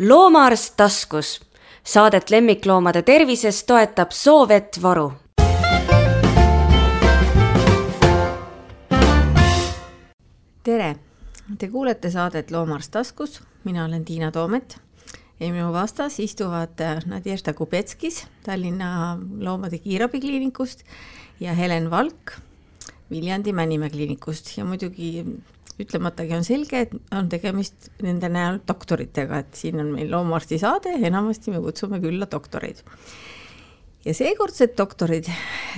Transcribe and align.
loomaarst 0.00 0.74
taskus. 0.76 1.40
Saadet 1.84 2.30
lemmikloomade 2.30 3.02
tervisest 3.02 3.66
toetab 3.66 4.10
Soovett 4.10 4.82
Varu. 4.82 5.12
tere, 10.62 10.96
te 11.58 11.68
kuulete 11.68 12.10
saadet 12.10 12.50
Loomaarst 12.50 12.90
taskus, 12.90 13.40
mina 13.64 13.84
olen 13.84 14.04
Tiina 14.04 14.30
Toomet 14.30 14.76
ja 15.40 15.48
minu 15.52 15.72
vastas 15.72 16.20
istuvad 16.20 16.80
Nadežda 17.06 17.52
Kubetskis 17.52 18.26
Tallinna 18.44 19.18
Loomade 19.40 19.78
Kiirabikliinikust 19.78 20.84
ja 21.40 21.54
Helen 21.54 21.90
Valk 21.90 22.36
Viljandi 23.10 23.52
Männimäe 23.52 23.90
kliinikust 23.90 24.56
ja 24.58 24.64
muidugi 24.64 25.24
ütlematagi 25.84 26.36
on 26.36 26.46
selge, 26.46 26.84
et 26.86 26.94
on 27.16 27.28
tegemist 27.32 27.90
nende 28.04 28.30
näol 28.32 28.60
doktoritega, 28.68 29.42
et 29.42 29.58
siin 29.58 29.80
on 29.82 29.92
meil 29.94 30.10
loomaarsti 30.12 30.60
saade, 30.60 30.94
enamasti 31.06 31.54
me 31.54 31.62
kutsume 31.64 32.00
külla 32.02 32.28
doktoreid. 32.30 32.82
ja 34.04 34.14
seekordsed 34.16 34.76
doktorid 34.78 35.28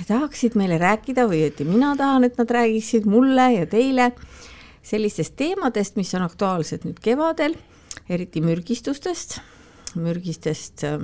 tahaksid 0.07 0.55
meile 0.55 0.77
rääkida 0.79 1.27
või 1.27 1.43
õieti 1.43 1.67
mina 1.67 1.95
tahan, 1.99 2.23
et 2.23 2.37
nad 2.39 2.51
räägiksid 2.51 3.05
mulle 3.09 3.49
ja 3.53 3.65
teile 3.67 4.11
sellistest 4.83 5.35
teemadest, 5.35 5.95
mis 5.95 6.13
on 6.15 6.23
aktuaalsed 6.23 6.87
nüüd 6.87 6.99
kevadel, 7.03 7.55
eriti 8.09 8.41
mürgistustest, 8.43 9.39
mürgistest 9.95 10.83
äh, 10.87 11.03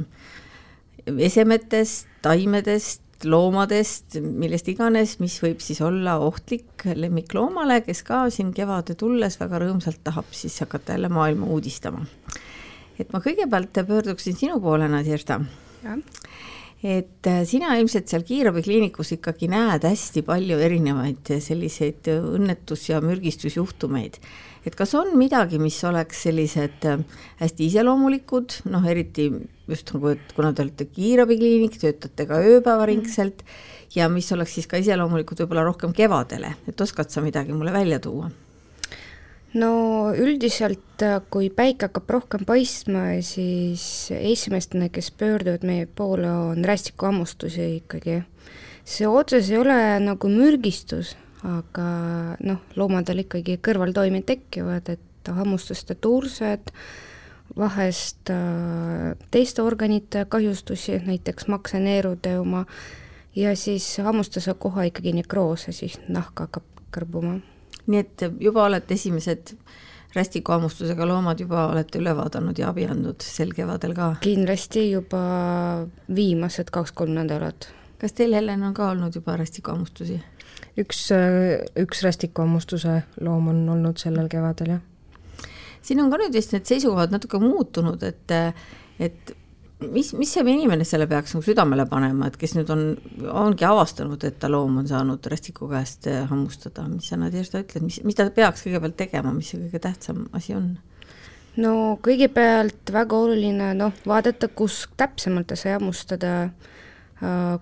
esemetest, 1.17 2.07
taimedest, 2.21 3.01
loomadest, 3.27 4.19
millest 4.21 4.69
iganes, 4.71 5.17
mis 5.19 5.37
võib 5.43 5.61
siis 5.63 5.81
olla 5.83 6.17
ohtlik 6.23 6.85
lemmikloomale, 6.95 7.81
kes 7.85 8.03
ka 8.07 8.25
siin 8.33 8.53
kevade 8.55 8.95
tulles 8.99 9.39
väga 9.39 9.61
rõõmsalt 9.65 10.01
tahab 10.05 10.29
siis 10.35 10.55
hakata 10.63 10.95
jälle 10.95 11.11
maailma 11.13 11.49
uudistama. 11.51 12.05
et 12.99 13.11
ma 13.13 13.21
kõigepealt 13.23 13.83
pöörduksin 13.87 14.35
sinu 14.35 14.59
poole, 14.59 14.87
Nadirda. 14.87 15.39
et 16.83 17.27
äh, 17.27 17.43
sina 17.45 17.75
ilmselt 17.75 18.07
seal 18.07 18.23
kiirabikliinikus 18.23 19.11
ikkagi 19.17 19.47
näed 19.51 19.83
hästi 19.83 20.21
palju 20.23 20.59
erinevaid 20.59 21.33
selliseid 21.39 22.07
õnnetus- 22.07 22.89
ja 22.89 23.01
mürgistusjuhtumeid 23.01 24.19
et 24.69 24.75
kas 24.77 24.93
on 24.97 25.15
midagi, 25.17 25.57
mis 25.61 25.77
oleks 25.87 26.25
sellised 26.27 26.85
äh, 26.87 26.99
hästi 27.41 27.69
iseloomulikud, 27.71 28.59
noh, 28.69 28.85
eriti 28.89 29.29
just 29.69 29.93
nagu, 29.95 30.13
et 30.13 30.35
kuna 30.37 30.51
te 30.53 30.65
olete 30.65 30.85
kiirabikliinik, 30.93 31.79
töötate 31.81 32.27
ka 32.29 32.37
ööpäevaringselt 32.51 33.41
ja 33.95 34.09
mis 34.13 34.29
oleks 34.35 34.53
siis 34.57 34.69
ka 34.69 34.81
iseloomulikud 34.81 35.41
võib-olla 35.41 35.65
rohkem 35.65 35.95
kevadele, 35.97 36.53
et 36.69 36.85
oskad 36.85 37.09
sa 37.09 37.25
midagi 37.25 37.55
mulle 37.55 37.73
välja 37.75 38.01
tuua? 38.03 38.29
no 39.57 39.71
üldiselt, 40.13 41.01
äh, 41.01 41.17
kui 41.33 41.49
päike 41.49 41.87
hakkab 41.87 42.11
rohkem 42.13 42.45
paistma, 42.45 43.07
siis 43.25 44.11
esimestena, 44.13 44.91
kes 44.93 45.09
pöörduvad 45.17 45.65
meie 45.65 45.87
poole, 45.89 46.29
on 46.29 46.61
rästikuhammustusi 46.65 47.71
ikkagi. 47.79 48.21
see 48.89 49.07
otseses 49.07 49.51
ei 49.51 49.57
ole 49.57 49.81
nagu 50.01 50.29
mürgistus 50.29 51.15
aga 51.47 51.89
noh, 52.43 52.63
loomadel 52.75 53.23
ikkagi 53.23 53.59
kõrvaltoimed 53.63 54.25
tekivad, 54.27 54.89
et 54.91 55.31
hammustuste 55.35 55.95
tursed, 55.95 56.71
vahest 57.57 58.31
äh, 58.33 59.13
teiste 59.31 59.63
organite 59.65 60.25
kahjustusi, 60.29 60.99
näiteks 61.05 61.47
makseneerude 61.47 62.37
oma, 62.39 62.65
ja 63.35 63.55
siis 63.55 63.97
hammustuse 64.03 64.53
koha 64.53 64.87
ikkagi 64.89 65.13
nekroose, 65.21 65.71
siis 65.75 65.99
nahk 66.07 66.45
hakkab 66.45 66.65
kõrbuma. 66.95 67.39
nii 67.89 67.99
et 67.99 68.25
juba 68.39 68.65
olete 68.65 68.93
esimesed 68.93 69.55
rästikuhammustusega 70.15 71.07
loomad 71.07 71.39
juba 71.39 71.67
olete 71.69 71.99
üle 72.01 72.15
vaadanud 72.17 72.57
ja 72.57 72.69
abi 72.69 72.85
andnud 72.89 73.21
sel 73.21 73.53
kevadel 73.53 73.93
ka? 73.97 74.15
kindlasti 74.21 74.89
juba 74.91 75.21
viimased 76.15 76.71
kaks-kolm 76.73 77.13
nädalat. 77.17 77.69
kas 78.01 78.13
teil, 78.17 78.33
Helen, 78.33 78.63
on 78.63 78.73
ka 78.73 78.89
olnud 78.91 79.15
juba 79.15 79.37
rästikuhammustusi? 79.37 80.21
Üks, 80.79 81.07
üks 81.79 82.03
rästikuhammustuse 82.05 83.01
loom 83.25 83.51
on 83.53 83.65
olnud 83.75 83.99
sellel 84.01 84.29
kevadel, 84.31 84.77
jah. 84.77 85.43
siin 85.81 86.01
on 86.03 86.11
ka 86.11 86.21
nüüd 86.21 86.35
vist 86.35 86.55
need 86.55 86.67
seisukohad 86.69 87.13
natuke 87.15 87.41
muutunud, 87.43 88.03
et, 88.03 88.35
et 88.99 89.35
mis, 89.87 90.11
mis 90.17 90.31
see 90.33 90.43
inimene 90.43 90.85
selle 90.87 91.07
peaks 91.09 91.33
nagu 91.35 91.45
südamele 91.45 91.85
panema, 91.89 92.27
et 92.27 92.37
kes 92.39 92.55
nüüd 92.57 92.69
on, 92.73 92.83
ongi 93.31 93.65
avastanud, 93.67 94.23
et 94.27 94.39
ta 94.41 94.49
loom 94.51 94.81
on 94.81 94.89
saanud 94.89 95.25
rästiku 95.31 95.69
käest 95.71 96.09
hammustada, 96.29 96.85
mis 96.91 97.09
sa 97.11 97.19
Nadežda 97.19 97.63
ütled, 97.63 97.85
mis, 97.87 98.01
mis 98.05 98.17
ta 98.17 98.27
peaks 98.33 98.65
kõigepealt 98.67 98.97
tegema, 98.99 99.33
mis 99.35 99.51
see 99.51 99.61
kõige 99.63 99.83
tähtsam 99.87 100.27
asi 100.35 100.55
on? 100.57 100.73
no 101.59 101.73
kõigepealt 102.05 102.91
väga 102.93 103.17
oluline 103.17 103.73
noh, 103.77 103.95
vaadata, 104.07 104.51
kus 104.51 104.83
täpsemalt 104.99 105.49
ta 105.49 105.57
sai 105.59 105.75
hammustada, 105.77 106.51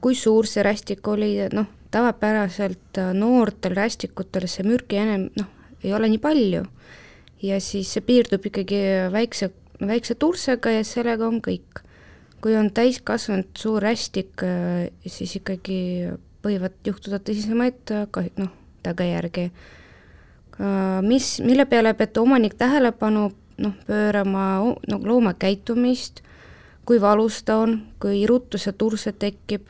kui 0.02 0.18
suur 0.18 0.50
see 0.50 0.66
rästik 0.66 1.08
oli, 1.10 1.32
noh, 1.54 1.70
tavapäraselt 1.92 2.98
äh, 2.98 3.14
noortel 3.14 3.76
rästikutel 3.78 4.48
see 4.50 4.66
mürki 4.68 5.00
enam 5.02 5.28
noh, 5.38 5.50
ei 5.84 5.94
ole 5.96 6.10
nii 6.12 6.22
palju 6.22 6.66
ja 7.44 7.60
siis 7.64 7.94
see 7.94 8.04
piirdub 8.06 8.46
ikkagi 8.50 8.82
väikse, 9.14 9.52
väikse 9.80 10.18
tursega 10.20 10.74
ja 10.78 10.86
sellega 10.88 11.28
on 11.28 11.42
kõik. 11.44 11.84
kui 12.42 12.54
on 12.54 12.68
täiskasvanud 12.70 13.58
suur 13.58 13.82
rästik, 13.82 14.44
äh, 14.46 14.90
siis 15.06 15.36
ikkagi 15.40 16.12
võivad 16.46 16.76
juhtuda 16.86 17.20
tõsisemaid 17.20 17.94
äh, 17.96 18.06
kahju, 18.12 18.32
noh, 18.38 18.54
tagajärgi. 18.84 19.52
mis, 21.06 21.40
mille 21.46 21.66
peale 21.70 21.94
peate 21.94 22.20
omanik 22.20 22.56
tähelepanu 22.58 23.32
noh, 23.58 23.74
pöörama 23.88 24.76
nagu 24.90 25.06
looma 25.06 25.34
käitumist, 25.34 26.24
kui 26.86 27.02
valus 27.02 27.44
ta 27.44 27.60
on, 27.62 27.82
kui 28.00 28.22
irutus 28.24 28.66
ja 28.66 28.74
turse 28.74 29.12
tekib 29.12 29.68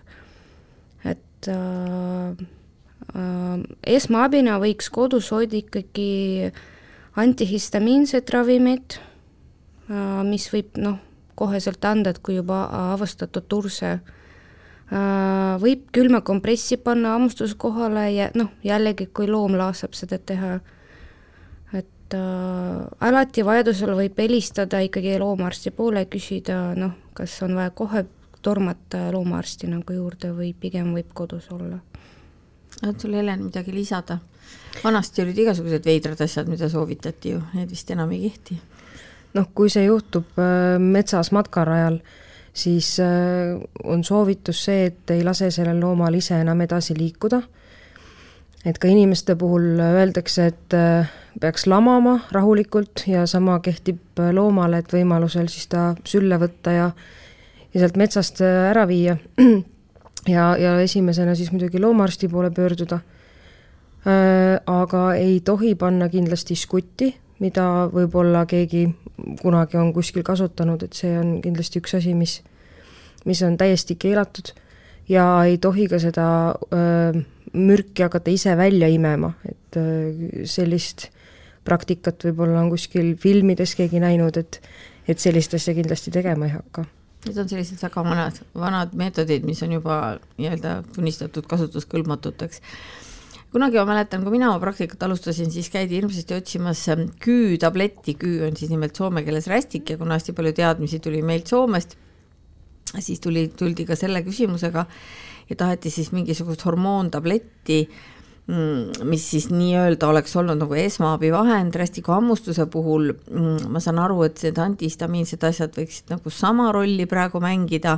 et 1.48 1.54
äh, 1.54 2.46
äh, 3.16 3.64
esmaabina 3.96 4.60
võiks 4.60 4.90
kodus 4.92 5.32
hoida 5.32 5.58
ikkagi 5.60 6.52
antihistamiinset 7.18 8.30
ravimit 8.30 9.00
äh,, 9.90 10.24
mis 10.28 10.50
võib 10.54 10.78
noh, 10.82 11.00
koheselt 11.38 11.84
anda, 11.86 12.12
et 12.12 12.20
kui 12.20 12.38
juba 12.40 12.66
avastatud 12.94 13.46
turse 13.48 14.00
võib 14.88 15.82
külma 15.92 16.22
kompressi 16.24 16.78
panna 16.80 17.12
hammustuskohale 17.18 18.06
ja 18.16 18.30
noh, 18.40 18.54
jällegi, 18.64 19.10
kui 19.12 19.28
loom 19.28 19.58
laseb 19.60 19.92
seda 19.92 20.16
teha, 20.16 20.54
et 21.76 22.16
äh, 22.16 22.86
alati 23.04 23.44
vajadusel 23.44 23.92
võib 24.00 24.16
helistada 24.24 24.80
ikkagi 24.86 25.18
loomaarsti 25.20 25.76
poole, 25.76 26.06
küsida 26.08 26.72
noh, 26.80 26.96
kas 27.20 27.36
on 27.44 27.58
vaja 27.60 27.74
kohe 27.76 28.06
tormata 28.48 29.08
loomaarsti 29.12 29.68
nagu 29.72 30.00
juurde 30.00 30.32
või 30.36 30.54
pigem 30.56 30.94
võib 30.96 31.12
kodus 31.14 31.52
olla. 31.52 31.80
on 32.86 33.00
sul, 33.00 33.14
Helen, 33.20 33.44
midagi 33.50 33.76
lisada? 33.76 34.20
vanasti 34.84 35.24
olid 35.24 35.38
igasugused 35.44 35.86
veidrad 35.86 36.22
asjad, 36.24 36.48
mida 36.52 36.70
soovitati 36.70 37.34
ju, 37.34 37.42
need 37.58 37.72
vist 37.74 37.92
enam 37.92 38.12
ei 38.16 38.28
kehti. 38.28 38.60
noh, 39.36 39.50
kui 39.54 39.70
see 39.70 39.86
juhtub 39.86 40.40
äh, 40.40 40.78
metsas 40.82 41.34
matkarajal, 41.36 42.00
siis 42.54 42.96
äh, 43.04 43.58
on 43.84 44.04
soovitus 44.08 44.64
see, 44.70 44.88
et 44.92 45.14
ei 45.14 45.24
lase 45.26 45.52
sellel 45.54 45.82
loomal 45.82 46.16
ise 46.18 46.40
enam 46.42 46.62
edasi 46.62 46.96
liikuda. 46.98 47.42
et 48.66 48.78
ka 48.78 48.88
inimeste 48.88 49.36
puhul 49.36 49.80
öeldakse, 49.84 50.48
et 50.54 50.74
äh, 50.74 51.12
peaks 51.42 51.68
lamama 51.68 52.20
rahulikult 52.32 53.04
ja 53.08 53.26
sama 53.26 53.60
kehtib 53.60 54.20
loomale, 54.32 54.82
et 54.82 54.94
võimalusel 54.94 55.52
siis 55.52 55.68
ta 55.68 55.94
sülle 56.06 56.40
võtta 56.42 56.72
ja 56.72 56.92
ja 57.78 57.84
sealt 57.86 57.98
metsast 58.00 58.42
äh, 58.42 58.72
ära 58.72 58.88
viia. 58.90 59.18
ja, 60.36 60.50
ja 60.58 60.74
esimesena 60.82 61.36
siis 61.38 61.52
muidugi 61.54 61.82
loomaarsti 61.82 62.30
poole 62.32 62.52
pöörduda. 62.52 63.00
Äh, 64.08 64.58
aga 64.66 65.14
ei 65.16 65.40
tohi 65.46 65.76
panna 65.76 66.10
kindlasti 66.10 66.58
skutti, 66.58 67.12
mida 67.44 67.88
võib-olla 67.94 68.46
keegi 68.50 68.88
kunagi 69.42 69.78
on 69.78 69.92
kuskil 69.94 70.26
kasutanud, 70.26 70.88
et 70.88 70.98
see 70.98 71.14
on 71.20 71.38
kindlasti 71.44 71.82
üks 71.82 71.98
asi, 72.00 72.16
mis, 72.18 72.40
mis 73.30 73.42
on 73.46 73.58
täiesti 73.58 73.98
keelatud 74.00 74.54
ja 75.10 75.28
ei 75.46 75.58
tohi 75.62 75.88
ka 75.90 76.00
seda 76.02 76.28
öö, 76.74 76.82
äh, 76.82 77.22
mürki 77.54 78.04
hakata 78.06 78.34
ise 78.34 78.58
välja 78.58 78.90
imema, 78.92 79.32
et 79.46 79.78
öö, 79.80 80.44
sellist 80.50 81.10
praktikat 81.68 82.26
võib-olla 82.30 82.62
on 82.64 82.72
kuskil 82.74 83.16
filmides 83.22 83.76
keegi 83.78 84.02
näinud, 84.04 84.38
et 84.38 84.62
et 85.08 85.22
sellist 85.24 85.54
asja 85.56 85.72
kindlasti 85.72 86.12
tegema 86.12 86.50
ei 86.50 86.52
hakka 86.52 86.84
Need 87.28 87.42
on 87.42 87.50
sellised 87.52 87.82
väga 87.84 88.04
vanad, 88.06 88.40
vanad 88.56 88.96
meetodid, 88.98 89.46
mis 89.48 89.62
on 89.66 89.76
juba 89.78 89.98
nii-öelda 90.38 90.82
tunnistatud 90.96 91.48
kasutuskõlbmatuteks. 91.50 92.62
kunagi 93.52 93.80
ma 93.80 93.86
mäletan, 93.90 94.24
kui 94.24 94.32
mina 94.36 94.50
oma 94.52 94.60
praktikat 94.62 95.04
alustasin, 95.04 95.52
siis 95.52 95.70
käidi 95.74 95.98
hirmsasti 95.98 96.36
otsimas 96.36 96.82
ähm, 96.94 97.08
küütabletti, 97.24 98.18
küü 98.20 98.44
on 98.48 98.58
siis 98.60 98.72
nimelt 98.72 98.96
soome 98.96 99.24
keeles 99.24 99.48
rästik 99.48 99.90
ja 99.90 99.98
kuna 99.98 100.18
hästi 100.20 100.36
palju 100.38 100.54
teadmisi 100.54 101.00
tuli 101.00 101.22
meilt 101.22 101.48
Soomest, 101.48 101.98
siis 103.00 103.20
tuli, 103.24 103.48
tuldi 103.48 103.86
ka 103.88 103.96
selle 103.96 104.22
küsimusega 104.26 104.86
ja 105.50 105.56
taheti 105.56 105.90
siis 105.90 106.12
mingisugust 106.12 106.66
hormoontabletti 106.66 107.80
mis 108.48 109.26
siis 109.28 109.50
nii-öelda 109.52 110.08
oleks 110.08 110.36
olnud 110.40 110.62
nagu 110.62 110.76
esmaabivahend 110.80 111.76
rästikuhammustuse 111.76 112.66
puhul, 112.72 113.12
mm, 113.12 113.66
ma 113.74 113.82
saan 113.84 114.00
aru, 114.00 114.22
et 114.24 114.40
need 114.46 114.62
antihistamiinsed 114.64 115.44
asjad 115.44 115.76
võiksid 115.76 116.14
nagu 116.14 116.32
sama 116.32 116.70
rolli 116.72 117.06
praegu 117.12 117.42
mängida, 117.44 117.98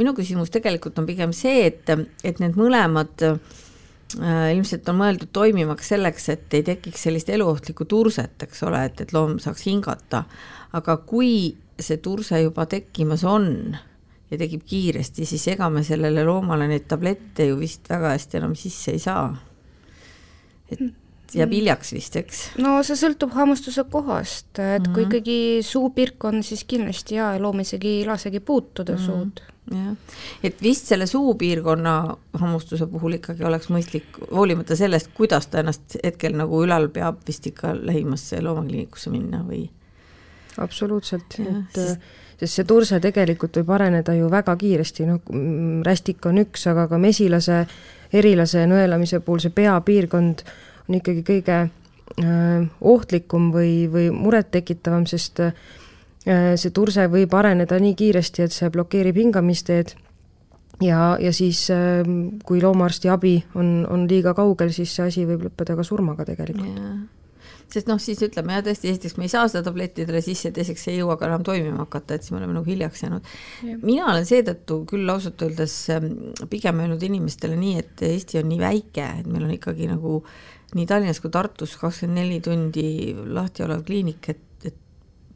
minu 0.00 0.14
küsimus 0.16 0.52
tegelikult 0.54 0.96
on 1.02 1.08
pigem 1.10 1.36
see, 1.36 1.66
et, 1.68 1.92
et 2.24 2.40
need 2.40 2.56
mõlemad 2.56 3.26
äh, 3.28 3.36
ilmselt 4.54 4.88
on 4.88 5.00
mõeldud 5.02 5.28
toimimaks 5.32 5.92
selleks, 5.92 6.28
et 6.32 6.56
ei 6.56 6.64
tekiks 6.72 7.04
sellist 7.08 7.28
eluohtlikku 7.28 7.84
turset, 7.84 8.48
eks 8.48 8.64
ole, 8.64 8.86
et, 8.88 9.04
et 9.04 9.12
loom 9.12 9.36
saaks 9.44 9.68
hingata, 9.68 10.24
aga 10.72 10.96
kui 11.04 11.52
see 11.76 12.00
turse 12.00 12.40
juba 12.40 12.64
tekkimas 12.70 13.28
on 13.28 13.76
ja 14.32 14.40
tekib 14.40 14.64
kiiresti, 14.64 15.28
siis 15.28 15.44
ega 15.52 15.68
me 15.68 15.84
sellele 15.84 16.24
loomale 16.24 16.64
neid 16.70 16.88
tablette 16.88 17.50
ju 17.50 17.60
vist 17.60 17.92
väga 17.92 18.16
hästi 18.16 18.40
enam 18.40 18.56
sisse 18.56 18.96
ei 18.96 19.02
saa. 19.02 19.51
Et 20.72 21.36
jääb 21.36 21.54
hiljaks 21.54 21.92
vist, 21.94 22.16
eks? 22.20 22.42
no 22.62 22.74
see 22.86 22.98
sõltub 22.98 23.32
hammustuse 23.36 23.84
kohast, 23.90 24.50
et 24.58 24.58
mm 24.58 24.84
-hmm. 24.84 24.94
kui 24.94 25.04
mhm. 25.04 25.08
ikkagi 25.10 25.38
suupirk 25.66 26.24
on, 26.24 26.42
siis 26.42 26.64
kindlasti 26.68 27.16
jaa, 27.20 27.38
loom 27.40 27.60
isegi 27.60 27.98
ei 27.98 28.06
lasegi 28.06 28.40
puutuda 28.40 28.92
mm 28.92 28.98
-hmm. 28.98 29.06
suud. 29.06 29.42
jah, 29.70 29.96
et 30.42 30.62
vist 30.62 30.86
selle 30.86 31.06
suupiirkonna 31.06 32.16
hammustuse 32.32 32.86
puhul 32.86 33.12
ikkagi 33.12 33.44
oleks 33.44 33.70
mõistlik, 33.70 34.18
hoolimata 34.30 34.76
sellest, 34.76 35.10
kuidas 35.14 35.46
ta 35.46 35.60
ennast 35.60 35.96
hetkel 36.04 36.36
nagu 36.36 36.64
ülal 36.64 36.88
peab, 36.88 37.22
vist 37.26 37.46
ikka 37.46 37.76
lähimasse 37.80 38.42
loomakliinikusse 38.42 39.10
minna 39.10 39.44
või? 39.48 39.68
absoluutselt, 40.58 41.38
et 41.38 41.74
sest 41.74 42.00
sest 42.40 42.58
see 42.58 42.68
turse 42.68 43.00
tegelikult 43.02 43.56
võib 43.60 43.72
areneda 43.76 44.14
ju 44.16 44.28
väga 44.32 44.54
kiiresti, 44.58 45.06
noh, 45.08 45.20
rästik 45.86 46.26
on 46.30 46.42
üks, 46.42 46.66
aga 46.70 46.88
ka 46.90 47.00
mesilase, 47.02 47.62
erilase 48.12 48.66
nõelamise 48.70 49.22
puhul 49.24 49.42
see 49.42 49.54
peapiirkond 49.54 50.44
on 50.88 50.98
ikkagi 50.98 51.24
kõige 51.26 51.58
äh, 51.62 52.68
ohtlikum 52.80 53.50
või, 53.54 53.86
või 53.92 54.10
murettekitavam, 54.14 55.06
sest 55.10 55.42
äh, 55.44 55.52
see 56.26 56.74
turse 56.74 57.06
võib 57.12 57.34
areneda 57.38 57.78
nii 57.80 57.94
kiiresti, 57.98 58.46
et 58.46 58.56
see 58.56 58.70
blokeerib 58.72 59.18
hingamisteed 59.22 59.94
ja, 60.82 61.16
ja 61.20 61.32
siis 61.32 61.64
äh, 61.74 62.02
kui 62.44 62.62
loomaarsti 62.62 63.12
abi 63.12 63.38
on, 63.54 63.82
on 63.88 64.06
liiga 64.10 64.34
kaugel, 64.34 64.74
siis 64.74 64.94
see 64.96 65.08
asi 65.08 65.26
võib 65.28 65.48
lõppeda 65.48 65.78
ka 65.78 65.86
surmaga 65.86 66.28
tegelikult. 66.28 66.70
Yeah 66.76 67.02
sest 67.72 67.88
noh, 67.88 68.00
siis 68.02 68.20
ütleme 68.24 68.56
jah, 68.56 68.64
tõesti, 68.66 68.90
esiteks 68.92 69.16
me 69.16 69.26
ei 69.26 69.32
saa 69.32 69.46
seda 69.48 69.64
tablettidele 69.68 70.20
sisse, 70.24 70.52
teiseks 70.54 70.84
ei 70.92 70.98
jõua 71.00 71.16
ka 71.20 71.28
enam 71.28 71.44
toimima 71.46 71.86
hakata, 71.86 72.16
et 72.16 72.26
siis 72.26 72.34
me 72.34 72.40
oleme 72.42 72.56
nagu 72.58 72.68
hiljaks 72.68 73.04
jäänud. 73.04 73.30
mina 73.82 74.08
olen 74.12 74.28
seetõttu 74.28 74.82
küll 74.90 75.12
ausalt 75.12 75.42
öeldes 75.46 75.76
ähm, 75.94 76.10
pigem 76.52 76.82
öelnud 76.84 77.02
inimestele 77.08 77.56
nii, 77.58 77.76
et 77.80 78.04
Eesti 78.12 78.42
on 78.42 78.50
nii 78.52 78.60
väike, 78.60 79.08
et 79.22 79.30
meil 79.30 79.48
on 79.48 79.54
ikkagi 79.56 79.88
nagu 79.90 80.20
nii 80.76 80.88
Tallinnas 80.88 81.20
kui 81.20 81.32
Tartus 81.32 81.76
kakskümmend 81.80 82.20
neli 82.20 82.40
tundi 82.44 82.86
lahti 83.32 83.64
olev 83.64 83.84
kliinik, 83.88 84.28
et, 84.32 84.68
et 84.68 84.78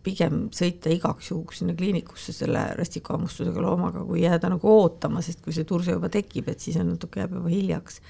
pigem 0.05 0.47
sõita 0.55 0.93
igaks 0.93 1.33
juhuks 1.33 1.63
sinna 1.63 1.77
kliinikusse 1.77 2.37
selle 2.37 2.69
rästikuhammustusega 2.79 3.65
loomaga, 3.65 4.05
kui 4.05 4.25
jääda 4.25 4.53
nagu 4.53 4.77
ootama, 4.77 5.25
sest 5.25 5.45
kui 5.45 5.57
see 5.57 5.69
turse 5.69 5.97
juba 5.97 6.13
tekib, 6.13 6.53
et 6.53 6.61
siis 6.61 6.77
on 6.81 6.93
natuke 6.95 7.25
jääb 7.25 7.37
juba 7.41 7.53
hiljaks 7.53 8.01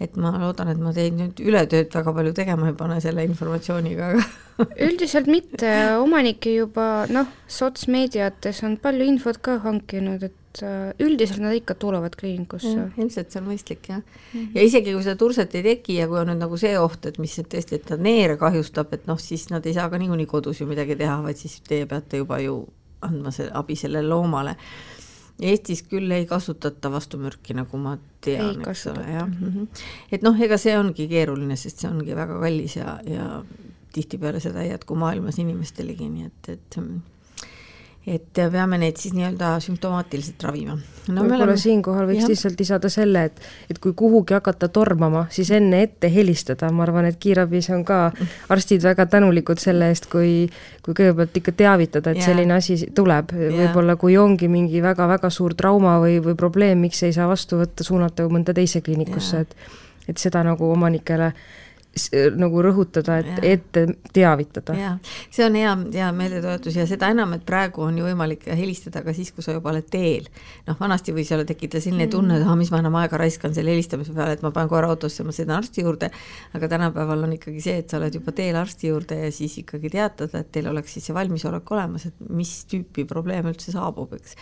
et 0.00 0.16
ma 0.20 0.34
loodan, 0.36 0.68
et 0.68 0.80
ma 0.80 0.92
teid 0.92 1.14
nüüd 1.16 1.38
ületööd 1.40 1.94
väga 1.94 2.12
palju 2.18 2.32
tegema 2.36 2.68
ei 2.68 2.74
pane 2.76 2.98
selle 3.00 3.24
informatsiooniga, 3.24 4.10
aga 4.12 4.66
üldiselt 4.86 5.30
mitte, 5.30 5.70
omanikke 6.02 6.52
juba 6.52 6.88
noh, 7.12 7.30
sotsmeediates 7.48 8.60
on 8.66 8.76
palju 8.82 9.06
infot 9.08 9.40
ka 9.44 9.56
hankinud, 9.64 10.26
et 10.28 10.60
äh, 10.60 10.90
üldiselt 11.00 11.40
nad 11.44 11.56
ikka 11.56 11.78
tulevad 11.80 12.16
kliinikusse. 12.20 12.90
ilmselt 12.96 13.32
see 13.32 13.40
on 13.40 13.48
mõistlik 13.48 13.88
jah 13.88 14.02
mm. 14.02 14.32
-hmm. 14.34 14.50
ja 14.58 14.66
isegi 14.68 14.92
kui 14.92 15.06
seda 15.06 15.16
turset 15.20 15.54
ei 15.56 15.64
teki 15.64 16.00
ja 16.02 16.08
kui 16.10 16.20
on 16.20 16.28
nüüd 16.32 16.44
nagu 16.44 16.60
see 16.60 16.74
oht, 16.78 17.06
et 17.08 17.18
mis 17.18 17.38
tõesti, 17.40 17.80
et 17.80 17.88
ta 17.88 17.96
neere 17.96 18.36
kahjustab, 18.36 18.92
et 18.92 19.08
noh, 19.08 19.20
siis 19.20 19.48
nad 19.50 19.64
ei 19.66 19.74
saa 19.76 19.88
ka 19.88 19.98
niikuinii 19.98 20.28
kodus 20.28 20.60
ju 20.60 20.68
midagi 20.68 20.96
teha, 20.96 21.22
vaid 21.22 21.40
siis 21.40 21.62
teie 21.64 21.86
peate 21.86 22.20
juba 22.20 22.40
ju 22.44 22.66
andma 23.00 23.30
see 23.32 23.48
abi 23.52 23.76
sellele 23.76 24.08
loomale 24.08 24.56
Eestis 25.36 25.82
küll 25.84 26.10
ei 26.16 26.24
kasutata 26.26 26.88
vastumürki, 26.92 27.52
nagu 27.56 27.76
ma 27.80 27.96
tean, 28.24 28.62
eks 28.64 28.86
ole, 28.92 29.02
jah 29.04 29.26
mm. 29.26 29.50
-hmm. 29.52 29.82
et 30.12 30.22
noh, 30.24 30.38
ega 30.40 30.56
see 30.58 30.76
ongi 30.78 31.08
keeruline, 31.10 31.56
sest 31.60 31.84
see 31.84 31.90
ongi 31.90 32.16
väga 32.16 32.38
kallis 32.40 32.76
ja, 32.76 32.98
ja 33.04 33.42
tihtipeale 33.92 34.40
seda 34.40 34.62
ei 34.62 34.70
jätku 34.70 34.96
maailmas 34.96 35.38
inimestelegi, 35.38 36.08
nii 36.08 36.30
et, 36.30 36.48
et 36.56 36.80
et 38.06 38.38
peame 38.52 38.78
neid 38.78 39.00
siis 39.00 39.14
nii-öelda 39.16 39.56
sümptomaatiliselt 39.64 40.44
ravima 40.46 40.76
no,. 40.76 41.22
võib-olla 41.22 41.46
oleme... 41.48 41.58
siinkohal 41.58 42.06
võiks 42.06 42.22
ja. 42.22 42.28
lihtsalt 42.30 42.60
lisada 42.60 42.90
selle, 42.92 43.24
et, 43.30 43.40
et 43.70 43.80
kui 43.82 43.96
kuhugi 43.98 44.36
hakata 44.36 44.68
tormama, 44.72 45.24
siis 45.34 45.50
enne 45.54 45.82
ette 45.86 46.10
helistada, 46.12 46.70
ma 46.74 46.84
arvan, 46.86 47.08
et 47.10 47.18
kiirabis 47.22 47.70
on 47.74 47.82
ka 47.88 48.00
arstid 48.54 48.84
väga 48.86 49.08
tänulikud 49.10 49.62
selle 49.62 49.90
eest, 49.90 50.06
kui, 50.12 50.46
kui 50.86 50.94
kõigepealt 50.94 51.40
ikka 51.42 51.56
teavitada, 51.64 52.14
et 52.14 52.22
ja. 52.22 52.28
selline 52.30 52.58
asi 52.58 52.78
tuleb. 52.94 53.34
võib-olla 53.34 53.98
kui 54.00 54.16
ongi 54.20 54.50
mingi 54.52 54.82
väga-väga 54.84 55.30
suur 55.32 55.56
trauma 55.58 55.98
või, 56.02 56.20
või 56.22 56.38
probleem, 56.38 56.86
miks 56.86 57.02
ei 57.06 57.16
saa 57.16 57.26
vastu 57.30 57.58
võtta, 57.62 57.86
suunata 57.86 58.28
mõnda 58.30 58.54
teise 58.54 58.84
kliinikusse, 58.86 59.44
et 59.46 59.58
et 60.06 60.20
seda 60.22 60.38
nagu 60.46 60.68
omanikele 60.70 61.32
nagu 62.36 62.62
rõhutada, 62.64 63.18
et 63.22 63.30
ja. 63.30 63.52
ette 63.54 63.84
teavitada. 64.12 64.74
jaa, 64.76 64.92
see 65.32 65.46
on 65.46 65.56
hea, 65.56 65.72
hea 65.94 66.08
meeldetuletus 66.16 66.76
ja 66.76 66.86
seda 66.88 67.08
enam, 67.14 67.32
et 67.36 67.44
praegu 67.48 67.86
on 67.86 67.96
ju 67.98 68.04
võimalik 68.04 68.44
helistada 68.58 69.02
ka 69.06 69.14
siis, 69.16 69.32
kui 69.32 69.44
sa 69.44 69.54
juba 69.56 69.72
oled 69.72 69.88
teel. 69.90 70.28
noh, 70.66 70.76
vanasti 70.80 71.14
võis 71.16 71.30
jälle 71.32 71.46
tekkida 71.48 71.80
selline 71.80 72.08
tunne, 72.12 72.36
et 72.40 72.46
ah, 72.46 72.56
mis 72.58 72.70
ma 72.74 72.82
enam 72.84 72.98
aega 73.00 73.20
raiskan 73.20 73.54
selle 73.56 73.72
helistamise 73.72 74.14
peale, 74.16 74.36
et 74.36 74.44
ma 74.44 74.52
panen 74.54 74.70
kohe 74.72 74.84
autosse, 74.90 75.24
ma 75.26 75.34
sõidan 75.34 75.56
arsti 75.58 75.86
juurde, 75.86 76.12
aga 76.56 76.70
tänapäeval 76.76 77.26
on 77.28 77.36
ikkagi 77.38 77.64
see, 77.64 77.80
et 77.82 77.90
sa 77.90 78.00
oled 78.00 78.20
juba 78.20 78.36
teel 78.36 78.60
arsti 78.60 78.92
juurde 78.92 79.20
ja 79.24 79.32
siis 79.34 79.56
ikkagi 79.62 79.92
teatada, 79.96 80.44
et 80.44 80.52
teil 80.52 80.68
oleks 80.72 80.98
siis 80.98 81.08
see 81.08 81.16
valmisolek 81.16 81.76
olemas, 81.76 82.08
et 82.10 82.24
mis 82.28 82.58
tüüpi 82.70 83.06
probleem 83.08 83.48
üldse 83.52 83.72
saabub, 83.74 84.12
eks 84.20 84.36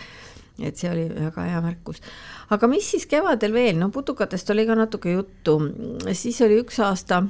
et 0.62 0.78
see 0.78 0.90
oli 0.90 1.08
väga 1.10 1.46
hea 1.48 1.60
märkus. 1.64 2.00
aga 2.54 2.68
mis 2.70 2.86
siis 2.90 3.06
kevadel 3.10 3.52
veel, 3.52 3.78
no 3.78 3.88
putukatest 3.94 4.50
oli 4.54 4.66
ka 4.66 4.76
natuke 4.78 5.16
juttu, 5.16 5.58
siis 6.12 6.40
oli 6.46 6.60
üks 6.62 6.78
aasta 6.84 7.24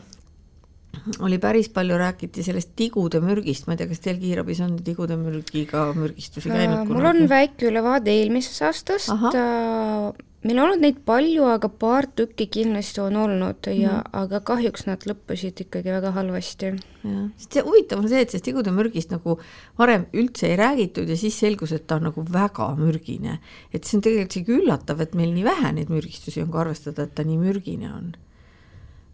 oli 1.21 1.39
päris 1.39 1.69
palju, 1.73 1.97
räägiti 2.01 2.45
sellest 2.45 2.75
tigude 2.79 3.21
mürgist, 3.25 3.67
ma 3.69 3.75
ei 3.75 3.83
tea, 3.83 3.91
kas 3.91 4.05
teil 4.05 4.21
kiirabis 4.21 4.62
on 4.65 4.77
tigude 4.85 5.17
mürgiga 5.21 5.91
mürgistusi 5.97 6.53
käinud 6.53 6.85
äh,? 6.85 6.93
mul 6.93 7.11
on 7.11 7.27
väike 7.31 7.69
ülevaade 7.69 8.12
eelmisest 8.15 8.65
aastast, 8.65 9.12
äh, 9.12 10.25
meil 10.45 10.61
on 10.61 10.65
olnud 10.65 10.85
neid 10.85 11.03
palju, 11.09 11.45
aga 11.53 11.69
paar 11.69 12.09
tükki 12.17 12.49
kindlasti 12.56 13.03
on 13.05 13.19
olnud 13.21 13.69
ja 13.73 13.99
mm., 14.01 14.17
aga 14.23 14.41
kahjuks 14.53 14.89
nad 14.89 15.05
lõppesid 15.09 15.65
ikkagi 15.67 15.93
väga 15.93 16.15
halvasti. 16.17 16.73
jah, 17.05 17.23
sest 17.37 17.59
see 17.59 17.65
huvitav 17.69 18.00
on 18.00 18.11
see, 18.11 18.25
et 18.25 18.33
sellest 18.33 18.49
tigude 18.49 18.73
mürgist 18.75 19.12
nagu 19.12 19.39
varem 19.81 20.09
üldse 20.17 20.50
ei 20.53 20.61
räägitud 20.61 21.09
ja 21.09 21.21
siis 21.21 21.37
selgus, 21.41 21.77
et 21.77 21.87
ta 21.89 22.00
on 22.00 22.09
nagu 22.11 22.25
väga 22.25 22.73
mürgine. 22.81 23.40
et 23.73 23.85
see 23.85 24.00
on 24.00 24.05
tegelikult 24.09 24.38
isegi 24.38 24.61
üllatav, 24.61 25.05
et 25.05 25.17
meil 25.19 25.37
nii 25.37 25.49
vähe 25.52 25.73
neid 25.81 25.93
mürgistusi 25.93 26.45
on, 26.45 26.52
kui 26.52 26.64
arvestada, 26.64 27.05
et 27.05 27.17
ta 27.17 27.28
nii 27.28 27.40
mürgine 27.40 27.93
on 27.93 28.14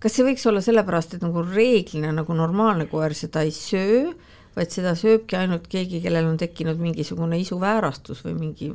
kas 0.01 0.17
see 0.17 0.27
võiks 0.27 0.47
olla 0.49 0.63
sellepärast, 0.65 1.17
et 1.17 1.25
nagu 1.25 1.45
reeglina 1.45 2.13
nagu 2.17 2.37
normaalne 2.37 2.89
koer 2.91 3.15
seda 3.17 3.45
ei 3.47 3.53
söö, 3.55 4.11
vaid 4.57 4.73
seda 4.75 4.95
sööbki 4.99 5.39
ainult 5.39 5.69
keegi, 5.71 6.01
kellel 6.05 6.29
on 6.31 6.41
tekkinud 6.41 6.81
mingisugune 6.81 7.39
isuväärastus 7.41 8.25
või 8.27 8.35
mingi, 8.39 8.73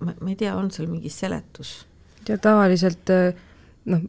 ma 0.00 0.14
ei 0.30 0.38
tea, 0.38 0.54
on 0.56 0.70
seal 0.74 0.88
mingi 0.90 1.12
seletus? 1.12 1.82
ja 2.28 2.36
tavaliselt 2.44 3.08
äh, 3.08 3.36
noh, 3.88 4.00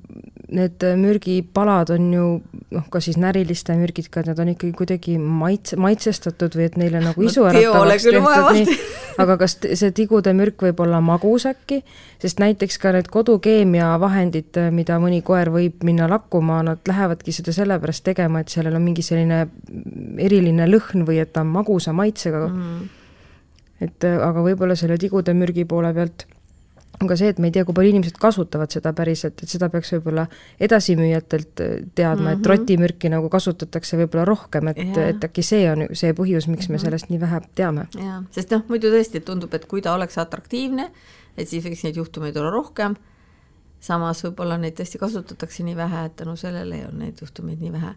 need 0.49 0.83
mürgipalad 0.97 1.91
on 1.93 2.07
ju 2.13 2.25
noh, 2.73 2.85
kas 2.91 3.07
siis 3.07 3.17
näriliste 3.21 3.75
mürgid 3.77 4.09
ka, 4.11 4.23
need 4.25 4.39
on 4.41 4.51
ikkagi 4.53 4.73
kuidagi 4.77 5.17
maitse, 5.21 5.77
maitsestatud 5.79 6.55
või 6.57 6.65
et 6.67 6.77
neile 6.79 7.01
nagu 7.03 7.23
isu 7.25 7.45
äratavaks 7.49 8.07
tehtud, 8.07 8.49
nii, 8.57 8.77
aga 9.21 9.37
kas 9.41 9.57
see 9.61 9.91
tigude 9.95 10.33
mürk 10.37 10.65
võib 10.65 10.81
olla 10.83 11.01
magus 11.05 11.45
äkki, 11.49 11.81
sest 12.21 12.41
näiteks 12.43 12.79
ka 12.81 12.93
need 12.95 13.11
kodukeemiavahendid, 13.13 14.61
mida 14.75 14.99
mõni 15.01 15.21
koer 15.25 15.51
võib 15.53 15.85
minna 15.87 16.09
lakkuma, 16.11 16.61
nad 16.65 16.81
lähevadki 16.89 17.35
seda 17.35 17.53
sellepärast 17.55 18.05
tegema, 18.09 18.43
et 18.43 18.53
sellel 18.53 18.79
on 18.79 18.85
mingi 18.85 19.05
selline 19.05 19.45
eriline 20.25 20.67
lõhn 20.69 21.05
või 21.07 21.21
et 21.23 21.33
ta 21.33 21.45
on 21.45 21.53
magusa 21.53 21.93
maitsega. 21.95 22.47
Mm.. 22.49 22.89
et 23.85 24.09
aga 24.09 24.43
võib-olla 24.43 24.75
selle 24.75 24.97
tigude 24.99 25.33
mürgi 25.37 25.63
poole 25.69 25.93
pealt 25.95 26.27
on 27.01 27.07
ka 27.07 27.15
see, 27.19 27.29
et 27.31 27.39
me 27.39 27.49
ei 27.49 27.55
tea, 27.55 27.63
kui 27.67 27.75
palju 27.75 27.93
inimesed 27.93 28.17
kasutavad 28.19 28.71
seda 28.73 28.91
päriselt, 28.95 29.39
et 29.43 29.51
seda 29.51 29.69
peaks 29.71 29.93
võib-olla 29.95 30.25
edasimüüjatelt 30.59 31.63
äh, 31.63 31.75
teadma 31.95 32.21
mm, 32.21 32.27
-hmm. 32.27 32.33
et 32.33 32.39
mhm. 32.39 32.49
rotimürki 32.51 33.11
nagu 33.13 33.29
kasutatakse 33.29 33.97
võib-olla 34.01 34.25
rohkem, 34.27 34.71
et, 34.73 34.97
et 35.05 35.29
äkki 35.29 35.45
see 35.45 35.69
on 35.71 35.87
see 35.93 36.13
põhjus, 36.13 36.49
miks 36.51 36.69
me 36.69 36.75
mhm. 36.75 36.83
sellest 36.83 37.09
nii 37.09 37.21
vähe 37.21 37.41
teame. 37.55 37.87
jaa, 37.95 38.23
sest 38.31 38.51
noh, 38.51 38.65
muidu 38.67 38.91
tõesti 38.93 39.23
tundub, 39.25 39.53
et 39.53 39.65
kui 39.65 39.81
ta 39.81 39.93
oleks 39.93 40.17
atraktiivne, 40.17 40.91
et 41.37 41.47
siis 41.47 41.63
võiks 41.65 41.83
neid 41.83 41.95
juhtumeid 41.95 42.37
olla 42.37 42.51
rohkem, 42.51 42.95
samas 43.79 44.23
võib-olla 44.23 44.57
neid 44.57 44.75
tõesti 44.75 44.99
kasutatakse 44.99 45.63
nii 45.63 45.75
vähe, 45.75 46.05
et 46.05 46.15
tänu 46.15 46.35
sellele 46.35 46.83
on 46.87 46.99
neid 46.99 47.21
juhtumeid 47.21 47.61
nii 47.63 47.71
vähe 47.71 47.95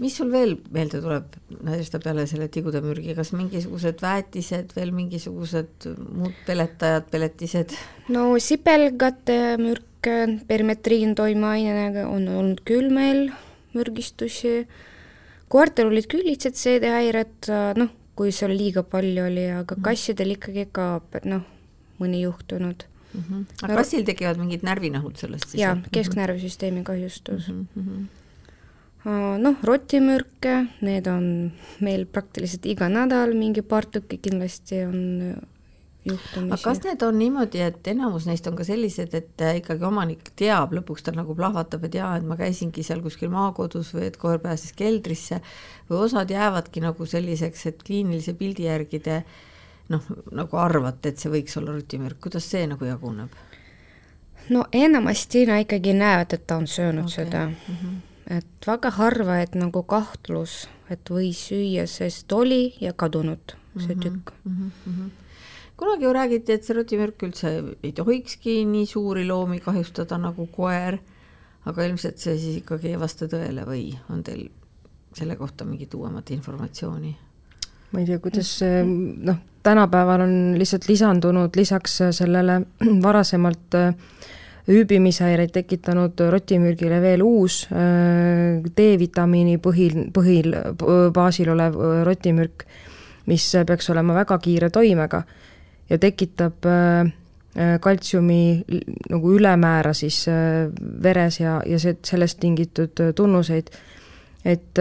mis 0.00 0.16
sul 0.16 0.30
veel 0.32 0.56
meelde 0.72 1.00
tuleb 1.02 1.36
Nadežda 1.62 2.00
peale 2.02 2.24
selle 2.30 2.48
tigude 2.52 2.80
mürgi, 2.84 3.14
kas 3.16 3.32
mingisugused 3.36 4.00
väetised, 4.02 4.72
veel 4.76 4.92
mingisugused 4.96 5.88
muud 6.00 6.36
peletajad, 6.46 7.08
peletised? 7.12 7.76
no 8.12 8.30
sipelgate 8.40 9.58
mürk 9.60 9.88
perimetriin 10.48 11.14
toimeainega 11.14 12.08
on 12.10 12.26
olnud 12.28 12.62
küll 12.66 12.88
meil 12.90 13.28
mürgistusi, 13.76 14.64
koertel 15.52 15.92
olid 15.92 16.08
küll 16.10 16.26
lihtsalt 16.26 16.58
seedehäired, 16.58 17.52
noh, 17.78 17.92
kui 18.18 18.32
seal 18.34 18.52
liiga 18.56 18.82
palju 18.82 19.28
oli, 19.28 19.46
aga 19.52 19.76
mhm. 19.76 19.84
kassidel 19.84 20.34
ikkagi 20.34 20.66
ka 20.74 20.88
noh, 21.28 21.44
mõni 22.02 22.24
juhtunud 22.24 22.82
mm. 23.12 23.22
-hmm. 23.22 23.44
aga 23.62 23.76
kassil 23.80 24.04
tekivad 24.04 24.40
mingid 24.40 24.64
närvinahud 24.66 25.16
sellest 25.20 25.52
siis? 25.52 25.60
jaa, 25.62 25.76
kesknärvisüsteemi 25.92 26.82
kahjustus 26.84 27.48
mm. 27.48 27.66
-hmm. 27.76 28.21
Noh, 29.04 29.56
rotimürke, 29.66 30.58
need 30.86 31.08
on 31.10 31.24
meil 31.82 32.06
praktiliselt 32.06 32.66
iga 32.70 32.88
nädal, 32.92 33.34
mingi 33.34 33.64
paar 33.66 33.88
tükki 33.90 34.20
kindlasti 34.22 34.84
on 34.86 35.00
juhtumisi. 36.04 36.52
aga 36.52 36.58
kas 36.62 36.82
need 36.84 37.02
on 37.02 37.18
niimoodi, 37.18 37.62
et 37.66 37.88
enamus 37.92 38.26
neist 38.30 38.46
on 38.46 38.56
ka 38.58 38.66
sellised, 38.66 39.14
et 39.18 39.44
äh, 39.44 39.56
ikkagi 39.60 39.86
omanik 39.86 40.32
teab, 40.38 40.74
lõpuks 40.76 41.06
ta 41.06 41.14
nagu 41.16 41.34
plahvatab, 41.38 41.86
et 41.88 41.98
jaa, 41.98 42.12
et 42.18 42.26
ma 42.26 42.38
käisingi 42.38 42.84
seal 42.86 43.02
kuskil 43.04 43.32
maakodus 43.32 43.92
või 43.96 44.08
et 44.10 44.18
koer 44.20 44.42
pääses 44.42 44.74
keldrisse 44.78 45.40
või 45.90 46.04
osad 46.06 46.30
jäävadki 46.30 46.84
nagu 46.84 47.06
selliseks, 47.06 47.66
et 47.70 47.82
kliinilise 47.86 48.36
pildi 48.38 48.68
järgi 48.68 49.02
te 49.02 49.22
noh, 49.90 50.06
nagu 50.30 50.62
arvate, 50.62 51.10
et 51.10 51.18
see 51.22 51.32
võiks 51.32 51.58
olla 51.58 51.74
rutimürk, 51.74 52.20
kuidas 52.22 52.46
see 52.50 52.66
nagu 52.70 52.86
jaguneb? 52.86 53.34
no 54.50 54.64
enamasti 54.74 55.44
nad 55.46 55.62
ikkagi 55.62 55.92
näevad, 55.94 56.32
et 56.34 56.46
ta 56.46 56.56
on 56.58 56.66
söönud 56.66 57.06
okay. 57.06 57.18
seda 57.24 57.44
mm. 57.46 57.76
-hmm 57.76 58.00
et 58.30 58.66
väga 58.66 58.90
harva, 58.98 59.40
et 59.42 59.54
nagu 59.58 59.82
kahtlus, 59.82 60.68
et 60.90 61.10
võis 61.10 61.48
süüa, 61.48 61.86
sest 61.90 62.32
oli 62.32 62.74
ja 62.80 62.92
kadunud 62.92 63.56
see 63.78 63.94
mhm, 63.94 64.00
tükk 64.02 64.32
mm. 64.44 64.70
-hmm 64.86 65.10
kunagi 65.82 66.04
ju 66.04 66.12
räägiti, 66.12 66.52
et 66.52 66.64
see 66.64 66.76
rotimürk 66.76 67.22
üldse 67.26 67.50
ei 67.82 67.92
tohikski 67.92 68.60
nii 68.68 68.86
suuri 68.86 69.24
loomi 69.26 69.58
kahjustada 69.60 70.18
nagu 70.20 70.46
koer, 70.54 70.98
aga 71.66 71.86
ilmselt 71.88 72.22
see 72.22 72.36
siis 72.38 72.60
ikkagi 72.60 72.92
ei 72.92 73.00
vasta 73.00 73.26
tõele 73.26 73.64
või 73.66 73.88
on 74.12 74.22
teil 74.22 74.44
selle 75.16 75.36
kohta 75.36 75.66
mingit 75.66 75.94
uuemat 75.94 76.30
informatsiooni? 76.30 77.16
ma 77.92 78.00
ei 78.00 78.06
tea, 78.08 78.20
kuidas 78.24 78.52
noh, 79.26 79.40
tänapäeval 79.62 80.24
on 80.24 80.36
lihtsalt 80.58 80.86
lisandunud 80.88 81.56
lisaks 81.56 81.98
sellele 82.16 82.60
varasemalt 83.06 83.76
ööbimishäireid 84.70 85.50
tekitanud 85.54 86.20
rotimürgile 86.30 87.00
veel 87.02 87.22
uus 87.26 87.64
äh, 87.72 88.62
D-vitamiini 88.76 89.58
põhil, 89.62 90.08
põhil, 90.14 90.54
baasil 91.14 91.50
olev 91.54 91.78
äh, 91.78 92.02
rotimürk, 92.06 92.66
mis 93.26 93.48
peaks 93.66 93.90
olema 93.90 94.14
väga 94.20 94.38
kiire 94.42 94.70
toimega 94.70 95.22
ja 95.90 95.98
tekitab 95.98 96.68
äh, 96.70 97.10
kaltsiumi 97.82 98.64
nagu 99.12 99.32
ülemäära 99.36 99.90
siis 99.92 100.22
veres 101.04 101.36
ja, 101.42 101.58
ja 101.68 101.76
see, 101.82 101.98
sellest 102.00 102.38
tingitud 102.40 103.02
tunnuseid, 103.12 103.68
et 104.48 104.80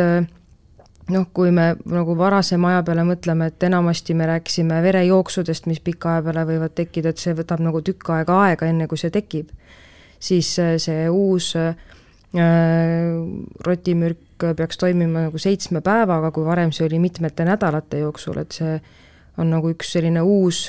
noh, 1.11 1.25
kui 1.33 1.51
me 1.51 1.73
nagu 1.89 2.15
varasema 2.15 2.71
aja 2.71 2.83
peale 2.88 3.03
mõtleme, 3.07 3.50
et 3.51 3.65
enamasti 3.67 4.15
me 4.15 4.29
rääkisime 4.29 4.79
verejooksudest, 4.85 5.67
mis 5.67 5.81
pika 5.83 6.15
aja 6.15 6.23
peale 6.29 6.45
võivad 6.47 6.75
tekkida, 6.77 7.11
et 7.11 7.19
see 7.19 7.35
võtab 7.35 7.59
nagu 7.65 7.81
tükk 7.83 8.13
aega 8.15 8.38
aega, 8.45 8.69
enne 8.71 8.88
kui 8.88 9.01
see 9.01 9.11
tekib, 9.11 9.51
siis 10.21 10.53
see 10.55 11.09
uus 11.09 11.51
äh, 11.59 11.75
rotimürk 13.65 14.45
peaks 14.55 14.77
toimima 14.77 15.27
nagu 15.27 15.37
seitsme 15.41 15.81
päevaga, 15.85 16.31
kui 16.31 16.45
varem 16.45 16.71
see 16.73 16.87
oli 16.87 16.99
mitmete 16.99 17.45
nädalate 17.45 17.99
jooksul, 18.01 18.39
et 18.41 18.55
see 18.55 18.79
on 19.41 19.51
nagu 19.51 19.69
üks 19.71 19.93
selline 19.95 20.23
uus 20.25 20.63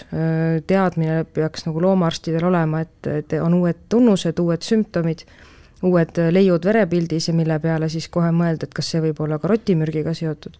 teadmine 0.66 1.23
peaks 1.35 1.66
nagu 1.66 1.80
loomaarstidel 1.82 2.44
olema, 2.50 2.82
et, 2.85 3.09
et 3.11 3.32
on 3.42 3.54
uued 3.59 3.87
tunnused, 3.90 4.38
uued 4.38 4.66
sümptomid, 4.66 5.25
uued 5.87 6.21
leiud 6.30 6.68
verepildis 6.68 7.30
ja 7.30 7.35
mille 7.35 7.59
peale 7.62 7.88
siis 7.92 8.09
kohe 8.12 8.30
mõelda, 8.35 8.68
et 8.68 8.76
kas 8.76 8.92
see 8.92 9.02
võib 9.02 9.23
olla 9.25 9.38
ka 9.42 9.50
rotimürgiga 9.50 10.14
seotud. 10.14 10.59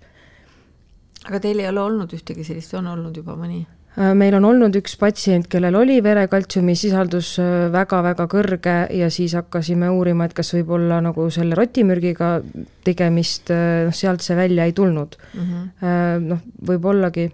aga 1.29 1.41
teil 1.41 1.63
ei 1.63 1.69
ole 1.69 1.81
olnud 1.81 2.13
ühtegi 2.13 2.45
sellist, 2.45 2.75
on 2.75 2.91
olnud 2.95 3.17
juba 3.17 3.37
mõni? 3.39 3.67
Meil 3.97 4.35
on 4.39 4.45
olnud 4.49 4.77
üks 4.79 4.95
patsient, 4.97 5.51
kellel 5.53 5.75
oli 5.77 5.99
verekaltsiumi 6.05 6.73
sisaldus 6.79 7.35
väga-väga 7.73 8.25
kõrge 8.33 8.77
ja 8.97 9.11
siis 9.13 9.35
hakkasime 9.37 9.91
uurima, 9.93 10.25
et 10.25 10.33
kas 10.33 10.55
võib 10.55 10.73
olla 10.79 11.03
nagu 11.05 11.27
selle 11.31 11.59
rotimürgiga 11.59 12.39
tegemist, 12.85 13.53
noh 13.53 13.93
sealt 13.93 14.25
see 14.25 14.37
välja 14.39 14.65
ei 14.65 14.73
tulnud 14.73 15.19
mm 15.35 15.41
-hmm.. 15.45 16.27
noh, 16.29 16.41
võib-ollagi 16.69 17.29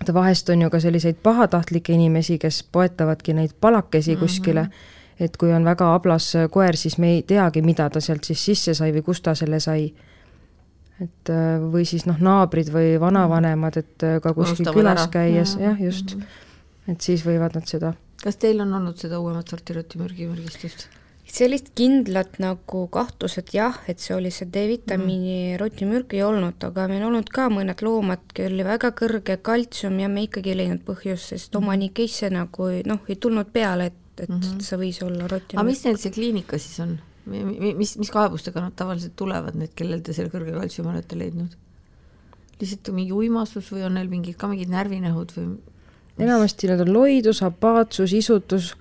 vaata 0.00 0.14
vahest 0.14 0.48
on 0.48 0.62
ju 0.62 0.70
ka 0.70 0.80
selliseid 0.80 1.16
pahatahtlikke 1.22 1.92
inimesi, 1.92 2.38
kes 2.38 2.62
poetavadki 2.72 3.34
neid 3.36 3.50
palakesi 3.60 4.14
mhm. 4.14 4.20
kuskile 4.20 4.62
mm, 4.62 4.68
-hmm. 4.68 5.24
et 5.24 5.36
kui 5.36 5.52
on 5.52 5.64
väga 5.64 5.94
ablas 5.94 6.32
koer, 6.50 6.76
siis 6.76 6.98
me 6.98 7.10
ei 7.10 7.22
teagi, 7.22 7.62
mida 7.62 7.90
ta 7.90 8.00
sealt 8.00 8.24
siis 8.24 8.44
sisse 8.44 8.74
sai 8.74 8.92
või 8.92 9.02
kust 9.02 9.22
ta 9.22 9.34
selle 9.34 9.60
sai. 9.60 9.92
Et 11.00 11.32
äh, 11.32 11.56
või 11.72 11.86
siis 11.88 12.06
noh, 12.08 12.20
naabrid 12.20 12.70
või 12.74 12.94
vanavanemad, 13.00 13.80
et 13.80 14.06
äh, 14.06 14.20
ka 14.22 14.34
kuskil 14.36 14.60
Unustavad 14.60 14.78
külas 14.78 15.02
ära. 15.06 15.10
käies, 15.16 15.56
jah, 15.60 15.80
just 15.80 16.14
mm, 16.14 16.22
-hmm. 16.22 16.94
et 16.94 17.10
siis 17.10 17.26
võivad 17.26 17.56
nad 17.56 17.68
seda. 17.68 17.94
kas 18.22 18.36
teil 18.36 18.60
on 18.60 18.72
olnud 18.74 18.98
seda 19.00 19.20
uuemat 19.20 19.48
sorti 19.48 19.76
rotimürgi 19.76 20.28
mürgistust? 20.28 20.88
sellist 21.30 21.70
kindlat 21.78 22.38
nagu 22.42 22.86
kahtlus, 22.92 23.38
et 23.38 23.52
jah, 23.54 23.76
et 23.88 24.00
see 24.02 24.14
oli 24.16 24.32
see 24.34 24.48
D-vitamiini 24.50 25.52
mm. 25.52 25.60
rotimürk 25.60 26.14
ei 26.16 26.24
olnud, 26.26 26.58
aga 26.66 26.88
meil 26.90 27.04
olnud 27.06 27.30
ka 27.30 27.46
mõned 27.52 27.84
loomad, 27.86 28.24
kellel 28.34 28.58
oli 28.58 28.66
väga 28.66 28.90
kõrge 28.98 29.36
kaltsium 29.46 30.00
ja 30.02 30.08
me 30.08 30.26
ikkagi 30.26 30.50
ei 30.54 30.58
leidnud 30.62 30.82
põhjust, 30.88 31.30
sest 31.30 31.54
mm. 31.54 31.62
omanik 31.62 32.02
ise 32.02 32.32
nagu 32.34 32.70
noh, 32.90 33.04
ei 33.08 33.16
tulnud 33.16 33.52
peale, 33.54 33.92
et, 33.92 34.02
et 34.18 34.28
mm 34.28 34.40
-hmm. 34.40 34.66
see 34.66 34.80
võis 34.80 35.02
olla 35.06 35.28
rotimürk. 35.28 35.60
aga 35.60 35.68
mis 35.70 35.84
neil 35.84 36.02
see 36.02 36.10
kliinika 36.10 36.58
siis 36.58 36.80
on? 36.80 36.98
Mis, 37.30 37.96
mis 38.00 38.12
kaebustega 38.12 38.62
nad 38.64 38.76
tavaliselt 38.76 39.16
tulevad, 39.18 39.58
need, 39.58 39.74
kellel 39.78 40.02
te 40.04 40.14
selle 40.16 40.32
kõrge 40.32 40.54
kaltsiumi 40.56 40.92
olete 40.94 41.18
leidnud? 41.18 41.58
lihtsalt 42.60 42.90
mingi 42.92 43.14
uimasus 43.16 43.70
või 43.72 43.86
on 43.86 43.94
neil 43.96 44.10
mingid 44.12 44.36
ka 44.36 44.48
mingid 44.50 44.72
närvinähud 44.72 45.36
või? 45.36 45.52
enamasti 46.20 46.68
need 46.68 46.82
on 46.84 46.92
loidus, 46.92 47.40
apaatsus, 47.46 48.12
isutus 48.12 48.74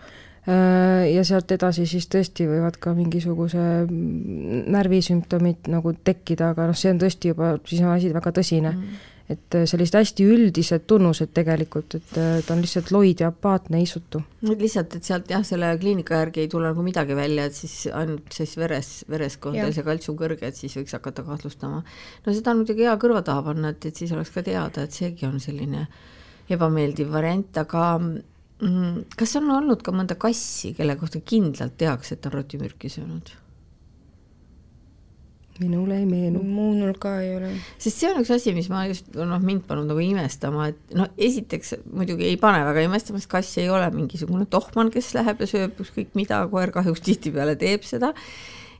Äh, 0.50 1.12
ja 1.13 1.24
sealt 1.27 1.51
edasi 1.51 1.84
siis 1.89 2.08
tõesti 2.10 2.46
võivad 2.48 2.77
ka 2.82 2.94
mingisuguse 2.96 3.63
närvisümptomid 4.72 5.68
nagu 5.70 5.91
tekkida, 5.94 6.53
aga 6.53 6.70
noh, 6.70 6.77
see 6.79 6.94
on 6.94 7.01
tõesti 7.01 7.34
juba, 7.34 7.51
siis 7.68 7.84
on 7.84 7.91
asi 7.91 8.10
väga 8.15 8.32
tõsine 8.39 8.72
mm. 8.72 9.01
Et 9.30 9.56
äh, 9.58 9.66
sellised 9.70 9.98
hästi 10.00 10.26
üldised 10.26 10.86
tunnused 10.90 11.34
tegelikult, 11.38 11.98
et 12.00 12.16
äh, 12.18 12.40
ta 12.46 12.56
on 12.56 12.64
lihtsalt 12.64 12.92
loid 12.96 13.24
ja 13.24 13.30
apaatne, 13.34 13.82
isutu. 13.86 14.22
lihtsalt, 14.50 14.96
et 14.98 15.10
sealt 15.10 15.30
jah, 15.30 15.44
selle 15.46 15.72
kliinika 15.82 16.24
järgi 16.24 16.46
ei 16.46 16.52
tule 16.52 16.72
nagu 16.72 16.86
midagi 16.86 17.18
välja, 17.18 17.46
et 17.50 17.58
siis 17.58 17.76
ainult 17.94 18.34
siis 18.36 18.56
veres, 18.60 18.94
veres, 19.10 19.38
kui 19.38 19.54
on 19.54 19.60
teil 19.60 19.76
see 19.76 19.86
kaltsium 19.88 20.18
kõrge, 20.20 20.50
et 20.50 20.58
siis 20.58 20.78
võiks 20.80 20.98
hakata 20.98 21.26
kahtlustama. 21.28 21.84
no 22.26 22.34
seda 22.34 22.56
on 22.56 22.64
muidugi 22.64 22.88
hea 22.90 22.98
kõrva 23.02 23.24
taha 23.26 23.46
panna, 23.52 23.76
et, 23.76 23.92
et 23.92 24.04
siis 24.04 24.16
oleks 24.16 24.34
ka 24.36 24.46
teada, 24.46 24.88
et 24.88 24.96
seegi 24.96 25.30
on 25.30 25.40
selline 25.44 25.88
ebameeldiv 26.50 27.12
variant, 27.14 27.62
aga 27.62 27.86
Mm, 28.60 29.06
kas 29.16 29.38
on 29.40 29.48
olnud 29.56 29.84
ka 29.86 29.94
mõnda 29.96 30.18
kassi, 30.20 30.74
kelle 30.76 30.98
kohta 31.00 31.22
kindlalt 31.24 31.78
tehakse, 31.80 32.18
et 32.18 32.26
on 32.28 32.34
rotimürki 32.34 32.92
söönud? 32.92 33.32
Minule 35.60 35.98
ei 36.00 36.06
meenu. 36.10 36.44
minul 36.44 36.94
ka 37.00 37.18
ei 37.22 37.34
ole. 37.36 37.51
sest 37.78 37.98
see 38.01 38.12
on 38.12 38.22
üks 38.24 38.32
asi, 38.36 38.54
mis 38.56 38.70
ma 38.72 38.86
just 38.89 39.10
noh, 39.16 39.42
mind 39.44 39.66
pannud 39.68 39.89
nagu 39.92 40.04
imestama, 40.04 40.70
et 40.74 40.96
noh, 40.98 41.10
esiteks 41.18 41.75
muidugi 41.92 42.30
ei 42.30 42.38
pane 42.42 42.62
väga 42.68 42.86
imestama, 42.88 43.20
sest 43.20 43.32
kass 43.32 43.60
ei 43.62 43.70
ole 43.72 43.89
mingisugune 43.96 44.48
tohman, 44.51 44.92
kes 44.94 45.12
läheb 45.18 45.44
ja 45.44 45.50
sööb 45.50 45.84
ükskõik 45.84 46.16
mida, 46.20 46.42
koer 46.51 46.74
kahjuks 46.75 47.04
tihtipeale 47.06 47.58
teeb 47.60 47.88
seda 47.88 48.13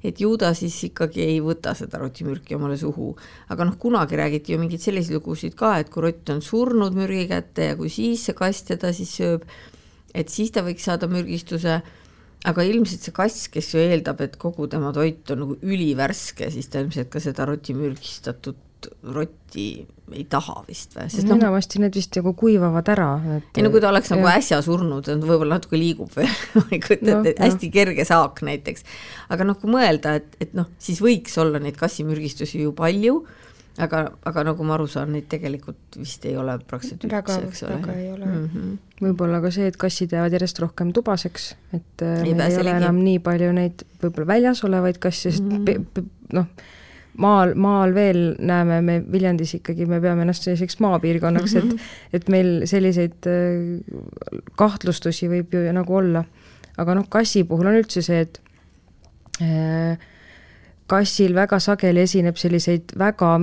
et 0.03 0.19
ju 0.21 0.31
ta 0.39 0.53
siis 0.55 0.77
ikkagi 0.88 1.24
ei 1.25 1.39
võta 1.43 1.74
seda 1.75 2.00
rotimürki 2.00 2.55
omale 2.55 2.77
suhu. 2.79 3.15
aga 3.50 3.65
noh, 3.67 3.75
kunagi 3.77 4.15
räägiti 4.15 4.53
ju 4.53 4.59
mingeid 4.59 4.81
selliseid 4.81 5.17
lugusid 5.17 5.55
ka, 5.59 5.77
et 5.79 5.89
kui 5.91 6.03
rott 6.03 6.29
on 6.31 6.41
surnud 6.41 6.95
mürgi 6.95 7.27
kätte 7.27 7.71
ja 7.71 7.75
kui 7.75 7.91
siis 7.91 8.24
see 8.25 8.38
kass 8.38 8.63
teda 8.63 8.93
siis 8.95 9.12
sööb, 9.19 9.43
et 10.15 10.29
siis 10.29 10.51
ta 10.55 10.63
võiks 10.63 10.88
saada 10.88 11.09
mürgistuse, 11.12 11.81
aga 12.48 12.63
ilmselt 12.63 13.03
see 13.03 13.15
kass, 13.15 13.50
kes 13.51 13.74
ju 13.74 13.84
eeldab, 13.84 14.22
et 14.24 14.38
kogu 14.39 14.69
tema 14.72 14.93
toit 14.96 15.27
on 15.34 15.43
nagu 15.43 15.60
ülivärske, 15.60 16.48
siis 16.53 16.72
ta 16.72 16.84
ilmselt 16.84 17.12
ka 17.12 17.22
seda 17.24 17.48
rotimürgistatud 17.50 18.65
rotti 19.12 19.65
ei 20.15 20.24
taha 20.29 20.63
vist 20.67 20.96
või? 20.96 21.10
sest 21.12 21.27
no, 21.27 21.36
enamasti 21.38 21.81
need 21.84 21.98
vist 22.00 22.15
nagu 22.17 22.31
kuivavad 22.38 22.88
ära, 22.93 23.10
et 23.36 23.60
ei 23.60 23.65
no 23.65 23.72
kui 23.74 23.81
ta 23.84 23.91
oleks 23.91 24.10
nagu 24.13 24.25
äsja 24.31 24.62
surnud, 24.65 25.10
võib-olla 25.19 25.58
natuke 25.58 25.77
liigub 25.77 26.13
veel 26.15 26.31
ma 26.55 26.63
ei 26.72 26.79
kujuta 26.81 27.17
ette, 27.17 27.34
et 27.34 27.41
hästi 27.43 27.69
kerge 27.74 28.05
saak 28.08 28.41
näiteks. 28.46 28.88
aga 29.36 29.48
noh, 29.50 29.60
kui 29.60 29.72
mõelda, 29.74 30.15
et, 30.22 30.31
et 30.41 30.55
noh, 30.58 30.69
siis 30.81 31.03
võiks 31.03 31.36
olla 31.41 31.62
neid 31.62 31.77
kassimürgistusi 31.79 32.63
ju 32.63 32.74
palju, 32.77 33.19
aga, 33.86 34.01
aga 34.29 34.43
nagu 34.50 34.65
ma 34.67 34.75
aru 34.77 34.88
saan, 34.91 35.13
neid 35.15 35.27
tegelikult 35.31 36.00
vist 36.00 36.25
ei 36.29 36.36
ole 36.39 36.57
praktiliselt 36.67 37.05
üldse, 37.07 37.38
eks 37.48 37.63
ole. 37.67 37.77
väga 37.77 37.95
ei 38.00 38.09
ole 38.12 38.25
mm. 38.25 38.50
-hmm. 38.53 39.05
võib-olla 39.05 39.41
ka 39.43 39.51
see, 39.55 39.69
et 39.71 39.77
kassid 39.79 40.15
jäävad 40.15 40.36
järjest 40.36 40.59
rohkem 40.63 40.91
tubaseks, 40.95 41.53
et 41.74 42.03
äh, 42.05 42.17
ei 42.24 42.33
meil 42.33 42.51
ei 42.51 42.59
ole 42.63 42.75
enam 42.81 43.00
nii 43.05 43.21
palju 43.25 43.53
neid 43.55 43.86
võib-olla 44.03 44.33
väljas 44.33 44.63
olevaid 44.67 45.00
kasse, 45.00 45.31
sest 45.31 45.45
mm 45.45 45.65
-hmm. 45.65 46.09
noh, 46.33 46.51
maal, 47.17 47.55
maal 47.55 47.95
veel 47.95 48.36
näeme 48.39 48.81
me 48.81 49.00
Viljandis 49.12 49.55
ikkagi, 49.59 49.86
me 49.86 50.01
peame 50.01 50.25
ennast 50.27 50.43
selliseks 50.43 50.79
maapiirkonnaks 50.79 51.55
mm, 51.55 51.59
-hmm. 51.59 51.65
et, 51.65 51.74
mhm. 51.74 52.13
et 52.13 52.29
meil 52.29 52.53
selliseid 52.65 53.27
äh, 53.27 54.45
kahtlustusi 54.55 55.29
võib 55.29 55.53
ju 55.53 55.74
nagu 55.74 55.95
olla. 55.95 56.24
aga 56.77 56.95
noh, 56.95 57.09
kassi 57.09 57.43
puhul 57.43 57.67
on 57.67 57.75
üldse 57.75 58.01
see, 58.01 58.19
et 58.21 58.41
äh, 59.41 59.98
kassil 60.88 61.36
väga 61.36 61.59
sageli 61.59 62.05
esineb 62.07 62.38
selliseid 62.39 62.93
väga 62.98 63.39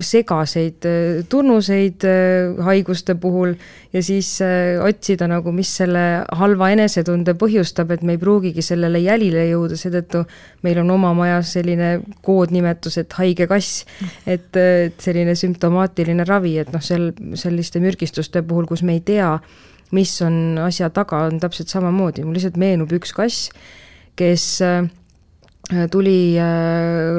segaseid 0.00 0.84
äh, 0.88 1.22
tunnuseid 1.28 2.04
äh, 2.08 2.56
haiguste 2.64 3.14
puhul 3.20 3.54
ja 3.92 4.02
siis 4.02 4.40
äh, 4.42 4.80
otsida 4.84 5.28
nagu, 5.28 5.52
mis 5.52 5.72
selle 5.76 6.24
halva 6.40 6.70
enesetunde 6.72 7.34
põhjustab, 7.38 7.92
et 7.94 8.04
me 8.06 8.16
ei 8.16 8.20
pruugigi 8.22 8.64
sellele 8.64 9.02
jälile 9.04 9.44
jõuda, 9.50 9.76
seetõttu 9.80 10.24
meil 10.64 10.80
on 10.82 10.94
oma 10.96 11.12
majas 11.16 11.52
selline 11.56 11.92
koodnimetus, 12.24 12.98
et 13.02 13.18
haige 13.20 13.48
kass. 13.50 13.84
et, 14.26 14.56
et 14.56 15.00
selline 15.00 15.34
sümptomaatiline 15.36 16.24
ravi, 16.28 16.56
et 16.62 16.72
noh, 16.72 16.82
seal 16.84 17.10
selliste 17.38 17.82
mürgistuste 17.82 18.42
puhul, 18.46 18.68
kus 18.70 18.82
me 18.86 18.96
ei 18.96 19.04
tea, 19.04 19.34
mis 19.96 20.14
on 20.24 20.58
asja 20.64 20.90
taga, 20.94 21.26
on 21.28 21.40
täpselt 21.42 21.68
samamoodi, 21.72 22.24
mul 22.24 22.38
lihtsalt 22.38 22.56
meenub 22.60 22.92
üks 22.96 23.12
kass, 23.16 23.50
kes 24.16 24.46
tuli 25.90 26.34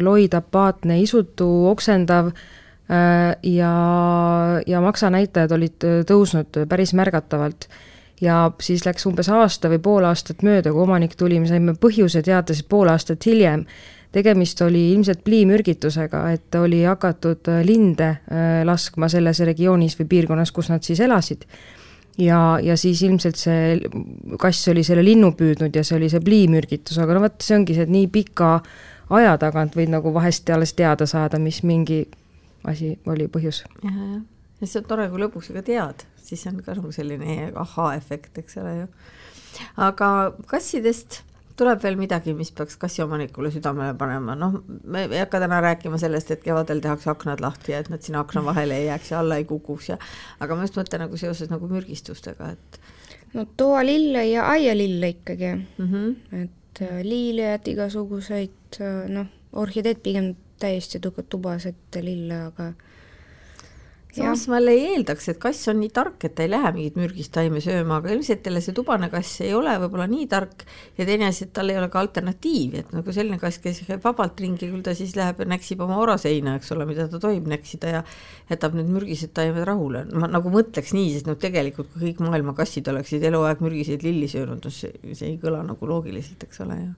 loidapaatne, 0.01 0.97
isutu, 1.01 1.47
oksendav 1.69 2.31
Äh, 2.91 3.37
ja, 3.43 3.71
ja 4.67 4.81
maksanäitajad 4.81 5.53
olid 5.55 5.83
äh, 5.87 6.01
tõusnud 6.07 6.65
päris 6.67 6.91
märgatavalt. 6.97 7.69
ja 8.21 8.51
siis 8.61 8.83
läks 8.85 9.05
umbes 9.09 9.29
aasta 9.33 9.69
või 9.71 9.79
pool 9.81 10.05
aastat 10.05 10.43
mööda, 10.43 10.73
kui 10.73 10.83
omanik 10.83 11.15
tuli, 11.17 11.39
me 11.39 11.47
saime 11.47 11.73
põhjuse 11.73 12.21
teada 12.21 12.53
siis 12.53 12.67
pool 12.67 12.91
aastat 12.91 13.25
hiljem. 13.25 13.65
tegemist 14.11 14.61
oli 14.61 14.91
ilmselt 14.91 15.23
pliimürgitusega, 15.23 16.31
et 16.31 16.55
oli 16.55 16.83
hakatud 16.83 17.47
äh, 17.47 17.61
linde 17.63 18.17
laskma 18.65 19.07
selles 19.09 19.39
regioonis 19.39 19.95
või 19.99 20.07
piirkonnas, 20.11 20.51
kus 20.51 20.69
nad 20.69 20.83
siis 20.83 20.99
elasid 20.99 21.47
ja, 22.17 22.59
ja 22.63 22.77
siis 22.77 23.01
ilmselt 23.05 23.39
see 23.39 23.77
kass 24.39 24.67
oli 24.71 24.83
selle 24.87 25.03
linnu 25.05 25.31
püüdnud 25.37 25.75
ja 25.75 25.83
see 25.87 25.97
oli 25.99 26.09
see 26.11 26.23
pliimürgitus, 26.23 26.99
aga 27.01 27.17
no 27.17 27.23
vot, 27.25 27.37
see 27.43 27.57
ongi 27.57 27.77
see, 27.77 27.87
et 27.87 27.93
nii 27.93 28.09
pika 28.11 28.57
aja 29.11 29.37
tagant 29.41 29.75
võid 29.77 29.91
nagu 29.91 30.13
vahest 30.15 30.49
alles 30.53 30.75
teada 30.77 31.07
saada, 31.09 31.39
mis 31.39 31.61
mingi 31.67 32.03
asi 32.67 32.93
oli 33.09 33.27
põhjus. 33.31 33.63
jah, 33.83 33.97
jah, 33.97 34.21
ja 34.61 34.69
see 34.69 34.83
on 34.83 34.87
tore, 34.89 35.09
kui 35.11 35.23
lõpuks 35.23 35.51
ka 35.55 35.65
tead, 35.65 36.05
siis 36.21 36.45
on 36.51 36.61
ka 36.65 36.77
nagu 36.77 36.93
selline 36.95 37.51
ahhaa-efekt, 37.55 38.37
eks 38.43 38.59
ole 38.61 38.77
ju. 38.83 38.87
aga 39.89 40.11
kassidest 40.51 41.21
tuleb 41.59 41.81
veel 41.83 41.97
midagi, 41.99 42.33
mis 42.37 42.51
peaks 42.55 42.77
kassiomanikule 42.81 43.51
südamele 43.53 43.95
panema, 43.97 44.35
noh, 44.35 44.61
me 44.83 45.05
ei 45.09 45.21
hakka 45.21 45.41
täna 45.43 45.61
rääkima 45.63 45.99
sellest, 46.01 46.31
et 46.31 46.43
kevadel 46.45 46.81
tehakse 46.83 47.11
aknad 47.11 47.43
lahti 47.43 47.75
ja 47.75 47.81
et 47.83 47.89
nad 47.91 48.03
sinna 48.05 48.23
akna 48.25 48.43
vahele 48.45 48.77
ei 48.77 48.87
jääks 48.89 49.11
ja 49.11 49.19
alla 49.19 49.39
ei 49.41 49.45
kukuks 49.49 49.89
ja 49.89 49.97
aga 50.39 50.55
ma 50.55 50.67
just 50.67 50.79
mõtlen 50.79 51.05
nagu 51.05 51.19
seoses 51.19 51.51
nagu 51.51 51.69
mürgistustega, 51.71 52.53
et 52.55 52.79
no 53.33 53.45
toalille 53.57 54.25
ja 54.29 54.47
aialille 54.51 55.13
ikkagi 55.15 55.51
mm, 55.55 55.91
-hmm. 55.91 56.43
et 56.43 56.81
äh, 56.81 57.01
liilijad, 57.03 57.67
igasuguseid 57.67 58.81
äh, 58.81 59.09
noh, 59.09 59.27
orhideed 59.53 60.03
pigem 60.03 60.33
täiesti 60.59 60.99
tubased 61.29 62.01
lille, 62.01 62.43
aga 62.51 62.73
samas 64.15 64.43
ma 64.51 64.57
jälle 64.59 64.73
ei 64.75 64.83
eeldaks, 64.91 65.29
et 65.31 65.39
kass 65.41 65.69
on 65.71 65.79
nii 65.81 65.91
tark, 65.95 66.17
et 66.27 66.35
ta 66.35 66.43
ei 66.45 66.51
lähe 66.51 66.71
mingit 66.75 66.97
mürgist 66.99 67.31
taime 67.35 67.61
sööma, 67.63 67.99
aga 68.01 68.11
ilmselt 68.15 68.47
jälle 68.47 68.61
see 68.63 68.75
tubane 68.75 69.09
kass 69.13 69.41
ei 69.45 69.53
ole 69.55 69.73
võib-olla 69.83 70.07
nii 70.11 70.27
tark 70.31 70.65
ja 70.97 71.07
teine 71.07 71.29
asi, 71.29 71.47
et 71.47 71.53
tal 71.55 71.71
ei 71.71 71.79
ole 71.79 71.87
ka 71.93 72.01
alternatiivi, 72.03 72.83
et 72.83 72.95
nagu 72.95 73.15
selline 73.15 73.39
kass, 73.41 73.61
kes 73.63 73.83
käib 73.87 74.03
vabalt 74.03 74.41
ringi, 74.43 74.71
küll 74.71 74.83
ta 74.85 74.95
siis 74.97 75.15
läheb 75.19 75.43
ja 75.43 75.47
näksib 75.53 75.83
oma 75.85 75.99
oraseina, 76.03 76.57
eks 76.59 76.73
ole, 76.75 76.87
mida 76.89 77.07
ta 77.11 77.21
tohib 77.23 77.47
näksida 77.51 77.95
ja 77.95 78.01
jätab 78.51 78.75
need 78.79 78.91
mürgised 78.91 79.35
taimed 79.37 79.63
rahule. 79.67 80.03
ma 80.11 80.27
nagu 80.31 80.51
mõtleks 80.53 80.95
nii, 80.97 81.13
sest 81.15 81.29
noh, 81.29 81.39
tegelikult 81.39 81.93
kui 81.93 82.09
kõik 82.09 82.25
maailma 82.25 82.55
kassid 82.57 82.87
oleksid 82.91 83.23
eluaeg 83.31 83.63
mürgiseid 83.63 84.03
lilli 84.03 84.27
söönud, 84.31 84.63
noh 84.63 84.75
see, 84.75 84.91
see 85.13 85.33
ei 85.33 85.39
kõla 85.41 85.63
nagu 85.67 85.87
loogiliselt, 85.87 86.43
eks 86.49 86.63
ole 86.65 86.81
ju 86.81 86.91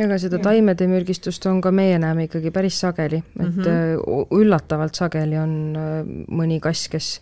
ega 0.00 0.18
seda 0.20 0.40
taimede 0.42 0.86
mürgistust 0.90 1.44
on 1.50 1.60
ka 1.64 1.72
meie 1.74 1.98
näeme 2.00 2.26
ikkagi 2.28 2.52
päris 2.54 2.80
sageli, 2.80 3.22
et 3.40 3.56
mm 3.56 3.62
-hmm. 3.62 4.26
üllatavalt 4.30 4.94
sageli 4.94 5.38
on 5.38 5.76
äh, 5.76 6.04
mõni 6.28 6.60
kass, 6.60 6.88
kes 6.88 7.20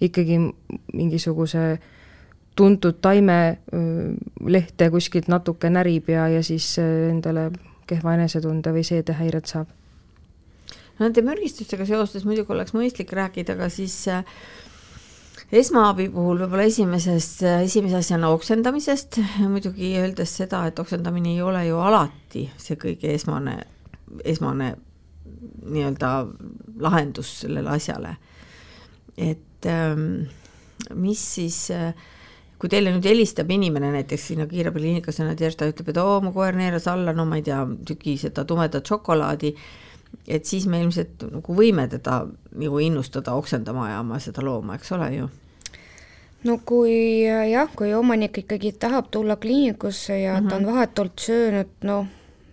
ikkagi 0.00 0.38
mingisuguse 0.92 1.78
tuntud 2.56 3.00
taime 3.00 3.38
äh, 3.48 3.58
lehte 4.46 4.90
kuskilt 4.90 5.28
natuke 5.28 5.70
närib 5.70 6.08
ja, 6.08 6.28
ja 6.28 6.42
siis 6.42 6.78
endale 6.78 7.50
kehva 7.86 8.14
enesetunde 8.14 8.72
või 8.72 8.84
seedehäired 8.84 9.46
saab. 9.46 9.66
nende 10.98 11.22
mürgistustega 11.22 11.84
seoses 11.86 12.24
muidugi 12.24 12.52
oleks 12.52 12.72
mõistlik 12.74 13.12
rääkida 13.12 13.56
ka 13.56 13.68
siis 13.68 14.08
äh, 14.08 14.24
esmaabi 15.52 16.08
puhul 16.10 16.40
võib-olla 16.42 16.66
esimesest, 16.66 17.44
esimese 17.62 18.00
asjana 18.00 18.32
oksendamisest, 18.34 19.20
muidugi 19.52 19.94
öeldes 20.00 20.34
seda, 20.40 20.64
et 20.66 20.78
oksendamine 20.82 21.34
ei 21.34 21.42
ole 21.42 21.66
ju 21.68 21.78
alati 21.82 22.48
see 22.60 22.78
kõige 22.80 23.14
esmane, 23.14 23.60
esmane 24.24 24.72
nii-öelda 25.66 26.10
lahendus 26.82 27.40
sellele 27.42 27.70
asjale. 27.76 28.16
et 29.16 29.66
ähm, 29.66 30.26
mis 30.94 31.22
siis 31.34 31.70
äh, 31.70 31.94
kui 32.60 32.70
teile 32.72 32.92
nüüd 32.94 33.04
helistab 33.08 33.50
inimene 33.52 33.90
näiteks 33.94 34.30
sinna 34.30 34.46
kiirabikliinikasse, 34.48 35.24
Nadežda 35.26 35.68
ütleb, 35.70 35.90
et 35.92 35.98
oo, 36.00 36.20
mu 36.24 36.32
koer 36.36 36.56
neeras 36.56 36.88
alla, 36.88 37.12
no 37.16 37.26
ma 37.28 37.40
ei 37.40 37.44
tea, 37.46 37.60
tüki 37.88 38.16
seda 38.20 38.46
tumedat 38.48 38.88
šokolaadi, 38.88 39.52
et 40.28 40.44
siis 40.44 40.66
me 40.66 40.80
ilmselt 40.82 41.22
nagu 41.30 41.54
võime 41.54 41.88
teda 41.88 42.26
nagu 42.52 42.78
innustada 42.78 43.34
oksendama 43.34 43.86
ajama 43.86 44.18
seda 44.18 44.42
looma, 44.42 44.74
eks 44.74 44.92
ole 44.92 45.10
ju 45.14 45.28
no 46.46 46.58
kui 46.64 47.24
jah, 47.24 47.70
kui 47.76 47.94
omanik 47.94 48.42
ikkagi 48.44 48.72
tahab 48.80 49.10
tulla 49.10 49.36
kliinikusse 49.36 50.18
ja 50.20 50.36
mm 50.40 50.46
-hmm. 50.46 50.50
ta 50.50 50.56
on 50.56 50.62
mhm. 50.62 50.72
vahetult 50.72 51.18
söönud 51.18 51.72
noh, 51.82 52.06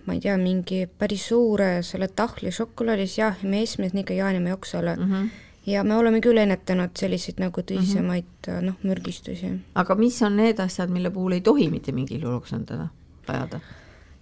ma 0.05 0.13
ei 0.13 0.19
tea, 0.19 0.37
mingi 0.37 0.87
päris 0.99 1.27
suure 1.27 1.81
selle 1.81 2.07
tahvli 2.07 2.51
šokolaadi, 2.51 3.07
siis 3.07 3.17
jah, 3.17 3.43
me 3.43 3.63
ikka 3.99 4.13
jaanime 4.13 4.49
joksele 4.49 4.95
mm. 4.95 5.11
-hmm. 5.11 5.29
ja 5.65 5.83
me 5.83 5.95
oleme 5.95 6.19
küll 6.19 6.37
ennetanud 6.37 6.89
selliseid 6.95 7.39
nagu 7.39 7.61
tõsisemaid 7.61 8.23
mm 8.47 8.53
-hmm. 8.53 8.61
noh, 8.61 8.75
mürgistusi. 8.83 9.59
aga 9.75 9.95
mis 9.95 10.21
on 10.21 10.35
need 10.37 10.59
asjad, 10.59 10.89
mille 10.89 11.09
puhul 11.09 11.31
ei 11.31 11.41
tohi 11.41 11.69
mitte 11.69 11.91
mingil 11.91 12.21
juhul 12.21 12.35
oksendada, 12.35 12.87
ajada? 13.27 13.59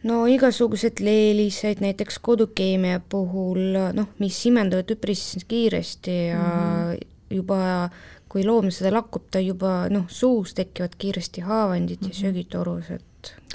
No 0.03 0.21
igasugused 0.29 1.01
leelised, 1.03 1.83
näiteks 1.83 2.19
kodukeemia 2.23 3.01
puhul, 3.09 3.77
noh, 3.93 4.09
mis 4.19 4.39
imenduvad 4.49 4.95
üpris 4.95 5.45
kiiresti 5.47 6.17
ja 6.31 6.41
mm 6.41 6.93
-hmm. 6.93 7.07
juba 7.37 7.89
kui 8.31 8.45
loom 8.47 8.71
seda 8.71 8.93
lakub, 8.95 9.27
ta 9.31 9.39
juba 9.43 9.89
noh, 9.91 10.05
suus 10.07 10.53
tekivad 10.53 10.95
kiiresti 10.97 11.41
haavandid 11.41 12.01
mm 12.01 12.07
-hmm. 12.07 12.13
ja 12.13 12.15
mhm. 12.15 12.21
söögitorus, 12.21 12.91
et 12.91 13.03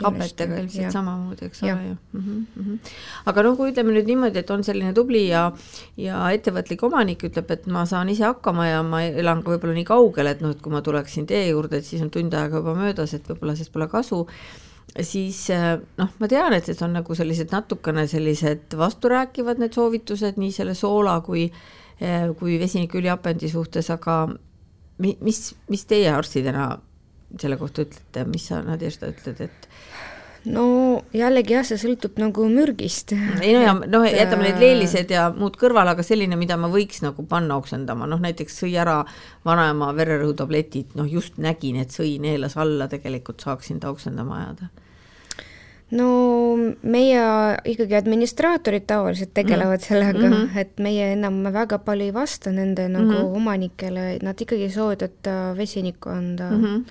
hapetega 0.02 0.58
ilmselt 0.60 0.92
samamoodi, 0.92 1.46
eks 1.46 1.62
ole 1.62 1.86
ju 1.88 1.96
mm. 2.12 2.46
-hmm. 2.58 2.78
aga 3.26 3.42
no 3.42 3.56
kui 3.56 3.70
ütleme 3.72 3.94
nüüd 3.94 4.06
niimoodi, 4.06 4.38
et 4.38 4.50
on 4.50 4.64
selline 4.64 4.92
tubli 4.94 5.28
ja, 5.28 5.52
ja 5.96 6.20
ettevõtlik 6.36 6.82
omanik 6.82 7.24
ütleb, 7.24 7.50
et 7.50 7.66
ma 7.66 7.86
saan 7.86 8.08
ise 8.08 8.24
hakkama 8.24 8.66
ja 8.66 8.82
ma 8.82 9.02
elan 9.02 9.42
ka 9.42 9.50
võib-olla 9.50 9.74
nii 9.74 9.88
kaugel, 9.88 10.26
et 10.26 10.44
noh, 10.44 10.50
et 10.50 10.62
kui 10.62 10.72
ma 10.72 10.82
tuleksin 10.82 11.26
teie 11.26 11.48
juurde, 11.48 11.76
et 11.76 11.84
siis 11.84 12.02
on 12.02 12.10
tund 12.10 12.34
aega 12.34 12.56
juba 12.62 12.74
möödas, 12.74 13.14
et 13.14 13.28
võib-olla 13.28 13.56
sellest 13.56 13.72
pole 13.72 13.88
kasu 13.88 14.26
siis 15.02 15.50
äh, 15.50 15.76
noh, 15.98 16.12
ma 16.20 16.28
tean, 16.30 16.54
et 16.56 16.68
need 16.70 16.82
on 16.84 16.96
nagu 16.96 17.16
sellised 17.18 17.52
natukene 17.52 18.06
sellised 18.10 18.76
vasturääkivad 18.78 19.60
need 19.62 19.76
soovitused 19.76 20.40
nii 20.40 20.52
selle 20.54 20.74
soola 20.78 21.18
kui, 21.26 21.46
äh, 22.00 22.28
kui 22.38 22.58
vesinikülihapendi 22.62 23.50
suhtes, 23.52 23.90
aga 23.94 24.18
mis, 24.98 25.40
mis 25.68 25.86
teie 25.88 26.10
arstidena 26.12 26.70
selle 27.40 27.58
kohta 27.60 27.84
ütlete, 27.84 28.24
mis 28.30 28.46
sa, 28.48 28.62
Nadežda, 28.64 29.10
ütled, 29.12 29.42
et 29.48 29.68
no 30.46 30.66
jällegi 31.16 31.56
jah, 31.56 31.66
see 31.66 31.78
sõltub 31.80 32.18
nagu 32.22 32.46
mürgist. 32.50 33.12
ei 33.42 33.52
no 33.56 33.62
ja 33.64 33.74
noh, 33.74 34.06
jätame 34.06 34.48
need 34.48 34.62
leelised 34.62 35.10
ja 35.12 35.28
muud 35.34 35.58
kõrvale, 35.60 35.94
aga 35.96 36.06
selline, 36.06 36.38
mida 36.38 36.58
ma 36.60 36.70
võiks 36.72 37.02
nagu 37.04 37.26
panna 37.28 37.58
oksendama, 37.60 38.08
noh 38.10 38.22
näiteks 38.22 38.62
sõi 38.62 38.76
ära 38.78 39.02
vanaema 39.46 39.92
vererõhutabletid, 39.96 40.96
noh 40.98 41.08
just 41.10 41.40
nägin, 41.42 41.80
et 41.82 41.94
sõi 41.94 42.16
neelas 42.22 42.56
alla, 42.60 42.88
tegelikult 42.92 43.44
saaksin 43.44 43.82
ta 43.82 43.92
oksendama 43.94 44.42
ajada 44.42 44.72
no 45.94 46.08
meie 46.82 47.22
ikkagi 47.70 47.94
administraatorid 47.94 48.86
tavaliselt 48.90 49.30
tegelevad 49.36 49.78
mm. 49.78 49.86
sellega 49.86 50.26
mm, 50.26 50.32
-hmm. 50.32 50.58
et 50.58 50.78
meie 50.82 51.12
enam 51.12 51.44
väga 51.54 51.78
palju 51.78 52.08
ei 52.08 52.14
vasta 52.14 52.50
nende 52.50 52.88
nagu 52.88 53.12
mm 53.12 53.18
-hmm. 53.18 53.36
omanikele, 53.36 54.18
nad 54.22 54.40
ikkagi 54.40 54.70
soovivad, 54.70 55.02
et 55.02 55.28
vesinikku 55.56 56.08
anda 56.08 56.50
mm. 56.50 56.64
-hmm. 56.64 56.84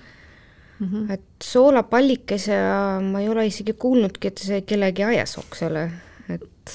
Mm 0.78 0.86
-hmm. 0.86 1.12
et 1.12 1.20
soolapallikese 1.42 2.56
ma 3.10 3.20
ei 3.20 3.28
ole 3.28 3.46
isegi 3.46 3.72
kuulnudki, 3.72 4.28
et 4.28 4.38
see 4.38 4.60
kellegi 4.60 5.04
ajas 5.04 5.38
oksele, 5.38 5.90
et 6.28 6.74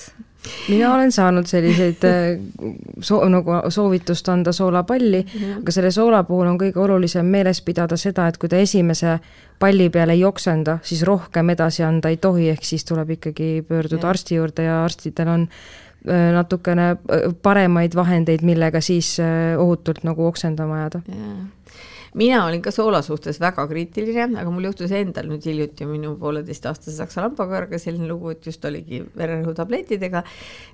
mina 0.69 0.93
olen 0.93 1.11
saanud 1.11 1.45
selliseid 1.45 2.03
äh, 2.03 2.39
soo-, 2.99 3.29
nagu 3.29 3.59
soovitust 3.69 4.29
anda 4.29 4.51
soolapalli 4.51 5.21
mm, 5.21 5.39
-hmm. 5.39 5.59
aga 5.61 5.71
selle 5.71 5.91
soola 5.91 6.23
puhul 6.23 6.47
on 6.47 6.57
kõige 6.57 6.79
olulisem 6.79 7.25
meeles 7.25 7.61
pidada 7.61 7.97
seda, 7.97 8.27
et 8.27 8.37
kui 8.37 8.49
ta 8.49 8.55
esimese 8.55 9.19
palli 9.59 9.89
peale 9.89 10.13
ei 10.13 10.25
oksenda, 10.25 10.79
siis 10.81 11.03
rohkem 11.03 11.49
edasi 11.49 11.83
anda 11.83 12.09
ei 12.09 12.17
tohi, 12.17 12.49
ehk 12.49 12.63
siis 12.63 12.85
tuleb 12.85 13.09
ikkagi 13.09 13.65
pöörduda 13.67 14.07
ja. 14.07 14.09
arsti 14.09 14.35
juurde 14.35 14.63
ja 14.63 14.83
arstidel 14.83 15.27
on 15.27 15.47
äh, 16.09 16.33
natukene 16.33 16.89
äh, 16.89 16.97
paremaid 17.41 17.95
vahendeid, 17.95 18.41
millega 18.41 18.81
siis 18.81 19.17
ohutult 19.57 20.03
nagu 20.03 20.25
oksendama 20.25 20.75
ajada 20.75 21.01
mina 22.13 22.45
olin 22.45 22.62
ka 22.62 22.71
soola 22.71 23.02
suhtes 23.02 23.39
väga 23.39 23.65
kriitiline, 23.67 24.39
aga 24.39 24.52
mul 24.52 24.67
juhtus 24.67 24.91
endal 24.95 25.30
nüüd 25.32 25.45
hiljuti 25.47 25.88
minu 25.88 26.15
pooleteistaastase 26.19 26.95
saksa 26.97 27.26
lambakoeraga 27.26 27.80
selline 27.80 28.10
lugu, 28.10 28.34
et 28.36 28.45
just 28.45 28.65
oligi 28.67 29.02
vererõhutablettidega. 29.17 30.24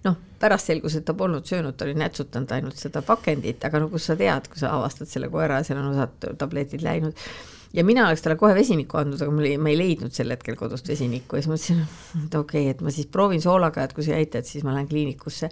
noh, 0.08 0.18
pärast 0.40 0.72
selgus, 0.72 0.96
et 0.98 1.06
ta 1.06 1.14
polnud 1.18 1.46
söönud, 1.46 1.78
ta 1.78 1.86
oli 1.86 1.98
nätsutanud 1.98 2.52
ainult 2.58 2.80
seda 2.80 3.04
pakendit, 3.06 3.64
aga 3.66 3.84
no 3.84 3.92
kust 3.94 4.12
sa 4.12 4.18
tead, 4.18 4.50
kui 4.50 4.62
sa 4.62 4.74
avastad 4.78 5.10
selle 5.10 5.30
koera 5.34 5.62
ja 5.62 5.70
seal 5.70 5.82
on 5.84 5.94
osad 5.94 6.34
tabletid 6.38 6.86
läinud 6.86 7.16
ja 7.74 7.84
mina 7.84 8.08
oleks 8.08 8.24
talle 8.24 8.38
kohe 8.40 8.56
vesinikku 8.56 8.98
andnud, 8.98 9.22
aga 9.22 9.34
mul 9.34 9.50
ei, 9.50 9.58
ma 9.62 9.70
ei 9.70 9.78
leidnud 9.80 10.14
sel 10.16 10.32
hetkel 10.34 10.56
kodust 10.60 10.88
vesinikku 10.90 11.38
ja 11.38 11.44
siis 11.44 11.52
mõtlesin, 11.52 11.84
et 12.26 12.38
okei 12.40 12.64
okay,, 12.66 12.74
et 12.74 12.82
ma 12.86 12.94
siis 12.94 13.10
proovin 13.12 13.44
soolaga, 13.44 13.84
et 13.84 13.94
kui 13.94 14.06
sa 14.06 14.16
ei 14.16 14.26
aita, 14.26 14.42
et 14.42 14.50
siis 14.50 14.66
ma 14.66 14.74
lähen 14.76 14.90
kliinikusse 14.90 15.52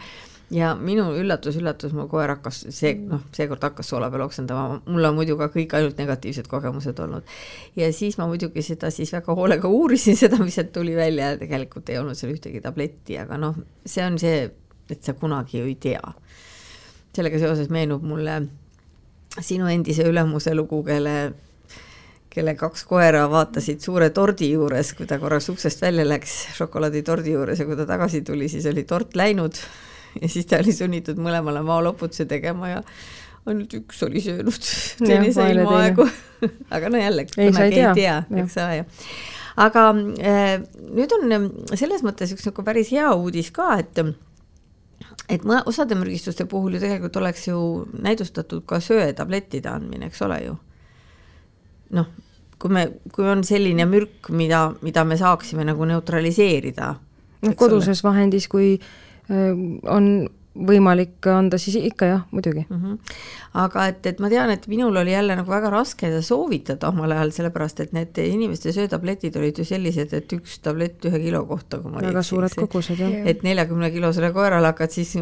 ja 0.54 0.74
minu 0.78 1.08
üllatus-üllatus, 1.18 1.94
mu 1.98 2.06
koer 2.10 2.36
hakkas, 2.36 2.62
see 2.74 2.94
noh, 3.10 3.24
seekord 3.36 3.64
hakkas 3.66 3.90
soola 3.90 4.12
peal 4.14 4.26
oksendama, 4.28 4.80
mul 4.86 5.08
on 5.10 5.16
muidu 5.18 5.38
ka 5.40 5.48
kõik 5.54 5.74
ainult 5.78 5.98
negatiivsed 6.02 6.50
kogemused 6.52 7.00
olnud. 7.02 7.26
ja 7.76 7.90
siis 7.94 8.20
ma 8.22 8.28
muidugi 8.30 8.62
seda 8.66 8.92
siis 8.94 9.14
väga 9.16 9.36
hoolega 9.38 9.72
uurisin, 9.72 10.18
seda, 10.24 10.40
mis 10.44 10.58
sealt 10.60 10.74
tuli 10.76 10.96
välja 10.96 11.34
ja 11.34 11.40
tegelikult 11.42 11.90
ei 11.90 11.98
olnud 12.02 12.18
seal 12.20 12.36
ühtegi 12.36 12.62
tabletti, 12.62 13.18
aga 13.22 13.40
noh, 13.42 13.58
see 13.86 14.06
on 14.06 14.20
see, 14.22 14.46
et 14.90 15.02
sa 15.02 15.18
kunagi 15.18 15.60
ju 15.60 15.72
ei 15.72 15.80
tea. 15.82 16.14
sellega 17.16 17.40
seoses 17.40 17.72
meenub 17.72 18.04
mulle 18.04 18.42
sinu 19.42 19.68
endise 19.72 20.04
ülemuse 20.08 20.54
lugu, 20.56 20.84
kelle 20.84 21.34
kelle 22.36 22.52
kaks 22.60 22.84
koera 22.84 23.24
vaatasid 23.32 23.80
suure 23.80 24.10
tordi 24.12 24.50
juures, 24.52 24.92
kui 24.94 25.08
ta 25.08 25.18
korraks 25.22 25.48
uksest 25.54 25.82
välja 25.82 26.04
läks, 26.04 26.34
šokolaaditordi 26.58 27.32
juures 27.32 27.62
ja 27.62 27.66
kui 27.66 27.78
ta 27.80 27.86
tagasi 27.88 28.22
tuli, 28.28 28.50
siis 28.52 28.68
oli 28.68 28.84
tort 28.84 29.16
läinud 29.16 29.56
ja 30.22 30.32
siis 30.32 30.50
ta 30.50 30.62
oli 30.64 30.74
sunnitud 30.76 31.22
mõlemale 31.22 31.64
maaloputuse 31.66 32.28
tegema 32.30 32.76
ja 32.76 32.84
ainult 33.46 33.74
üks 33.78 34.04
oli 34.08 34.22
söönud, 34.24 34.60
teine 35.06 35.32
sai 35.36 35.56
ilmaaegu 35.56 36.08
aga 36.76 36.92
no 36.92 37.02
jälle, 37.02 37.28
kunagi 37.30 37.82
ei 37.82 37.90
tea, 37.98 38.20
eks 38.44 38.60
ole 38.62 38.78
ju. 38.80 38.86
aga 39.66 39.88
äh, 40.20 40.54
nüüd 40.92 41.18
on 41.20 41.36
äh, 41.38 41.50
selles 41.78 42.06
mõttes 42.06 42.34
üks 42.36 42.48
nagu 42.50 42.66
päris 42.66 42.94
hea 42.96 43.12
uudis 43.14 43.52
ka, 43.56 43.76
et 43.84 44.02
et 45.30 45.46
ma 45.48 45.62
osade 45.70 45.98
mürgistuste 45.98 46.46
puhul 46.50 46.78
ju 46.78 46.84
tegelikult 46.84 47.18
oleks 47.22 47.48
ju 47.48 47.60
näidustatud 48.02 48.66
ka 48.68 48.80
söetablettide 48.84 49.70
andmine, 49.72 50.10
eks 50.12 50.22
ole 50.26 50.42
ju. 50.44 50.58
noh, 51.98 52.12
kui 52.60 52.74
me, 52.74 52.86
kui 53.14 53.28
on 53.30 53.44
selline 53.46 53.88
mürk, 53.90 54.30
mida, 54.30 54.68
mida 54.86 55.06
me 55.06 55.18
saaksime 55.18 55.66
nagu 55.68 55.86
neutraliseerida. 55.90 56.94
noh, 57.46 57.56
koduses 57.58 58.04
ole. 58.04 58.10
vahendis, 58.10 58.48
kui 58.52 58.76
on 59.30 60.10
võimalik 60.56 61.28
anda, 61.28 61.58
siis 61.60 61.76
ikka 61.82 62.08
jah, 62.08 62.22
muidugi 62.32 62.64
mm. 62.64 62.78
-hmm. 62.78 63.16
aga 63.60 63.88
et, 63.92 64.06
et 64.08 64.20
ma 64.24 64.30
tean, 64.32 64.50
et 64.54 64.68
minul 64.72 64.96
oli 64.96 65.12
jälle 65.12 65.36
nagu 65.36 65.52
väga 65.52 65.70
raske 65.70 66.08
seda 66.08 66.22
soovitada 66.24 66.90
omal 66.90 67.12
ajal, 67.12 67.34
sellepärast 67.36 67.82
et 67.84 67.94
need 67.94 68.18
inimeste 68.24 68.72
söötabletid 68.72 69.36
olid 69.36 69.60
ju 69.60 69.66
sellised, 69.68 70.14
et 70.14 70.34
üks 70.38 70.60
tablett 70.64 71.06
ühe 71.06 71.20
kilo 71.28 71.44
kohta, 71.46 71.82
kui 71.84 71.92
ma 71.92 72.00
väga 72.00 72.24
eks, 72.24 72.32
suured 72.32 72.56
kogused 72.56 73.00
jah. 73.04 73.28
et 73.28 73.44
neljakümne 73.44 73.92
kilosele 73.92 74.32
koerale 74.32 74.72
hakkad 74.72 74.96
siis 74.96 75.16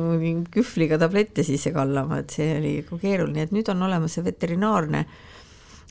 kühvliga 0.53 0.99
tablette 1.01 1.43
sisse 1.43 1.73
kallama, 1.73 2.21
et 2.21 2.29
see 2.29 2.57
oli 2.59 2.75
nagu 2.83 3.01
keeruline, 3.01 3.47
et 3.47 3.51
nüüd 3.51 3.73
on 3.73 3.87
olemas 3.89 4.19
see 4.19 4.25
veterinaarne 4.29 5.05
äh, 5.07 5.21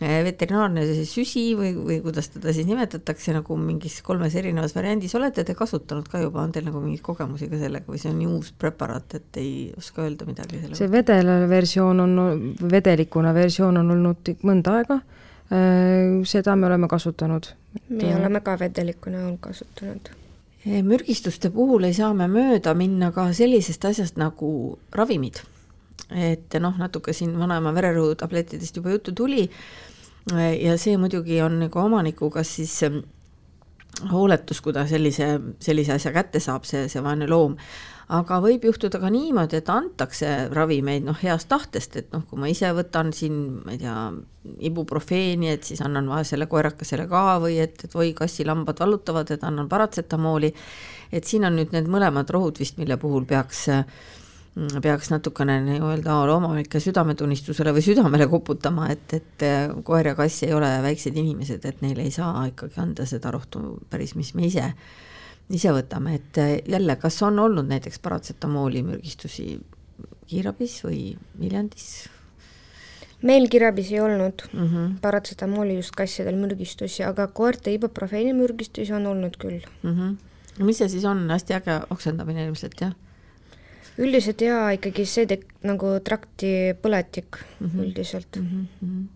veterinaarne 0.03 0.85
süsi 1.09 1.45
või, 1.59 1.73
või 1.77 1.99
kuidas 2.05 2.31
teda 2.33 2.53
siis 2.55 2.67
nimetatakse 2.69 3.35
nagu 3.37 3.57
mingis 3.61 4.01
kolmes 4.07 4.35
erinevas 4.39 4.75
variandis, 4.77 5.15
olete 5.19 5.45
te 5.47 5.57
kasutanud 5.59 6.09
ka 6.11 6.23
juba, 6.23 6.43
on 6.43 6.55
teil 6.55 6.67
nagu 6.69 6.81
mingeid 6.83 7.05
kogemusi 7.07 7.49
ka 7.51 7.61
sellega 7.61 7.89
või 7.89 8.01
see 8.03 8.13
on 8.13 8.19
nii 8.21 8.31
uus 8.31 8.53
preparaat, 8.59 9.19
et 9.19 9.41
ei 9.43 9.53
oska 9.79 10.07
öelda 10.07 10.29
midagi 10.29 10.63
selle 10.63 10.79
see 10.79 10.91
vedelaversioon 10.93 12.07
on, 12.07 12.17
vedelikuna 12.73 13.35
versioon 13.37 13.83
on 13.83 13.95
olnud 13.97 14.33
mõnda 14.49 14.79
aega, 14.81 14.99
äh, 15.53 16.19
seda 16.29 16.57
me 16.57 16.71
oleme 16.71 16.91
kasutanud. 16.91 17.53
me 17.89 18.17
oleme 18.17 18.43
ka 18.45 18.59
vedelikuna 18.61 19.31
kasutanud. 19.41 20.13
Eh, 20.63 20.83
mürgistuste 20.87 21.51
puhul 21.51 21.89
ei 21.89 21.95
saa 21.95 22.13
me 22.15 22.29
mööda 22.31 22.75
minna 22.79 23.11
ka 23.11 23.25
sellisest 23.35 23.85
asjast 23.85 24.19
nagu 24.21 24.79
ravimid. 24.95 25.41
Et 26.13 26.55
noh, 26.61 26.77
natuke 26.79 27.15
siin 27.17 27.33
vanaema 27.39 27.73
vererõhutablettidest 27.75 28.77
juba 28.79 28.93
juttu 28.95 29.15
tuli 29.17 29.49
ja 30.31 30.77
see 30.79 30.95
muidugi 31.01 31.41
on 31.43 31.59
nagu 31.65 31.83
omaniku 31.83 32.31
kas 32.31 32.55
siis 32.61 32.77
ähm, 32.87 33.03
hooletus, 34.11 34.61
kui 34.63 34.73
ta 34.75 34.87
sellise, 34.89 35.35
sellise 35.63 35.97
asja 35.97 36.13
kätte 36.15 36.41
saab, 36.41 36.65
see, 36.69 36.87
see 36.91 37.03
vaene 37.05 37.27
loom, 37.29 37.57
aga 38.13 38.39
võib 38.45 38.65
juhtuda 38.67 39.01
ka 39.01 39.11
niimoodi, 39.13 39.61
et 39.61 39.69
antakse 39.73 40.31
ravimeid 40.53 41.05
noh, 41.07 41.19
heast 41.23 41.49
tahtest, 41.51 41.99
et 42.01 42.09
noh, 42.15 42.25
kui 42.29 42.41
ma 42.41 42.49
ise 42.51 42.73
võtan 42.77 43.13
siin, 43.17 43.39
ma 43.65 43.75
ei 43.75 43.83
tea, 43.83 43.97
ibuprofeeni, 44.71 45.53
et 45.53 45.69
siis 45.69 45.83
annan 45.85 46.09
vaesele 46.11 46.49
koerakesele 46.51 47.07
ka 47.11 47.39
või 47.43 47.61
et, 47.63 47.85
et 47.87 47.95
oi, 47.99 48.11
kassilambad 48.17 48.81
valutavad, 48.83 49.31
et 49.35 49.45
annan 49.47 49.69
paratsetamooli, 49.71 50.53
et 51.13 51.29
siin 51.29 51.47
on 51.49 51.57
nüüd 51.61 51.77
need 51.77 51.91
mõlemad 51.93 52.33
rohud 52.33 52.59
vist, 52.63 52.81
mille 52.81 52.99
puhul 53.01 53.29
peaks 53.29 53.67
äh, 53.73 53.85
peaks 54.55 55.09
natukene 55.11 55.57
nii-öelda 55.65 56.19
loomaomanike 56.29 56.81
südametunnistusele 56.81 57.73
või 57.73 57.85
südamele 57.85 58.27
koputama, 58.29 58.91
et, 58.93 59.15
et 59.17 59.45
äh, 59.47 59.71
koer 59.85 60.11
ja 60.11 60.15
kass 60.19 60.45
ei 60.45 60.53
ole 60.53 60.69
väiksed 60.85 61.17
inimesed, 61.17 61.65
et 61.65 61.81
neile 61.85 62.05
ei 62.05 62.13
saa 62.13 62.45
ikkagi 62.51 62.81
anda 62.83 63.07
seda 63.09 63.33
rohtu 63.33 63.79
päris, 63.91 64.13
mis 64.19 64.35
me 64.37 64.47
ise, 64.51 64.67
ise 65.49 65.73
võtame, 65.73 66.19
et 66.21 66.41
äh, 66.43 66.57
jälle, 66.69 66.97
kas 67.01 67.17
on 67.25 67.41
olnud 67.41 67.71
näiteks 67.71 68.03
paratsetamooli 68.05 68.85
mürgistusi 68.91 69.55
kiirabis 70.29 70.83
või 70.85 71.15
Viljandis? 71.41 71.87
meil 73.23 73.47
kiirabis 73.49 73.93
ei 73.93 74.01
olnud 74.03 74.43
mm 74.53 74.67
-hmm. 74.67 74.95
paratsetamooli 75.01 75.77
just 75.77 75.95
kassidel 75.97 76.37
mürgistusi, 76.37 77.05
aga 77.07 77.27
koerte 77.27 77.73
ibuprofeeni 77.73 78.33
mürgistusi 78.35 78.93
on 78.93 79.07
olnud 79.07 79.37
küll 79.39 79.61
mm. 79.83 79.97
-hmm. 79.97 80.65
mis 80.65 80.79
see 80.79 80.89
siis 80.89 81.05
on, 81.05 81.31
hästi 81.31 81.55
äge 81.55 81.81
oksendamine 81.91 82.47
ilmselt, 82.47 82.81
jah? 82.81 82.93
Üldiselt 84.01 84.41
jaa, 84.41 84.71
ikkagi 84.77 85.05
see 85.09 85.29
tek-, 85.29 85.49
nagu 85.67 85.95
traktipõletik 86.05 87.39
mm 87.43 87.67
-hmm. 87.67 87.85
üldiselt 87.85 88.41
mm. 88.41 88.67
-hmm. 88.81 89.07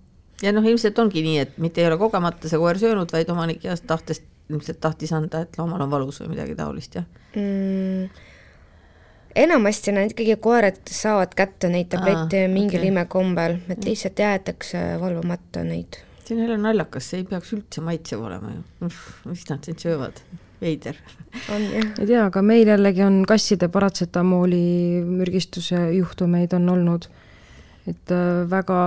ja 0.42 0.52
noh, 0.52 0.64
ilmselt 0.64 0.98
ongi 0.98 1.22
nii, 1.22 1.38
et 1.38 1.58
mitte 1.58 1.80
ei 1.80 1.88
ole 1.88 1.98
kogemata 1.98 2.48
see 2.48 2.58
koer 2.58 2.78
söönud, 2.78 3.12
vaid 3.12 3.30
omanik 3.30 3.64
heast 3.64 3.86
tahtest 3.86 4.24
ilmselt 4.50 4.80
tahtis 4.80 5.12
anda, 5.12 5.40
et 5.42 5.58
loomal 5.58 5.80
on 5.80 5.90
valus 5.90 6.20
või 6.20 6.34
midagi 6.36 6.54
taolist, 6.54 6.94
jah 6.94 7.04
mm,? 7.34 8.08
enamasti 9.36 9.92
nad 9.92 10.10
ikkagi, 10.10 10.36
koerad 10.40 10.80
saavad 10.90 11.34
kätte 11.36 11.68
neid 11.68 11.90
tablette 11.92 12.46
mingil 12.48 12.80
okay. 12.80 12.92
imekombel, 12.92 13.58
et 13.68 13.84
lihtsalt 13.84 14.18
jäetakse 14.18 14.78
valvamata 15.00 15.64
neid. 15.64 16.00
see 16.24 16.36
on 16.36 16.42
jälle 16.42 16.58
naljakas, 16.58 17.10
see 17.10 17.20
ei 17.20 17.24
peaks 17.24 17.52
üldse 17.52 17.80
maitsev 17.80 18.24
olema 18.24 18.54
ju, 18.54 18.90
mis 19.24 19.48
nad 19.50 19.64
siin 19.64 19.78
söövad 19.78 20.22
veider. 20.60 20.96
ei 21.48 22.06
tea, 22.06 22.24
aga 22.24 22.42
meil 22.42 22.68
jällegi 22.68 23.04
on 23.06 23.22
kasside 23.28 23.68
paratsetamooli 23.72 25.02
mürgistuse 25.06 25.80
juhtumeid 25.96 26.52
on 26.56 26.68
olnud. 26.68 27.08
et 27.86 28.10
äh, 28.10 28.50
väga 28.50 28.78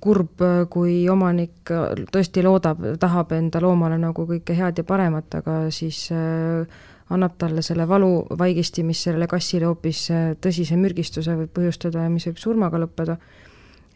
kurb, 0.00 0.42
kui 0.70 1.08
omanik 1.10 1.72
tõesti 2.12 2.44
loodab, 2.46 2.84
tahab 3.02 3.32
enda 3.34 3.60
loomale 3.60 3.98
nagu 3.98 4.26
kõike 4.28 4.54
head 4.54 4.78
ja 4.78 4.84
paremat, 4.86 5.34
aga 5.40 5.64
siis 5.74 6.04
äh, 6.14 6.62
annab 7.10 7.34
talle 7.38 7.62
selle 7.62 7.88
valuvaigisti, 7.88 8.82
mis 8.86 9.02
sellele 9.06 9.26
kassile 9.30 9.66
hoopis 9.66 10.06
äh, 10.14 10.30
tõsise 10.42 10.78
mürgistuse 10.78 11.34
võib 11.38 11.52
põhjustada 11.58 12.06
ja 12.06 12.12
mis 12.12 12.26
võib 12.30 12.38
surmaga 12.42 12.80
lõppeda. 12.82 13.18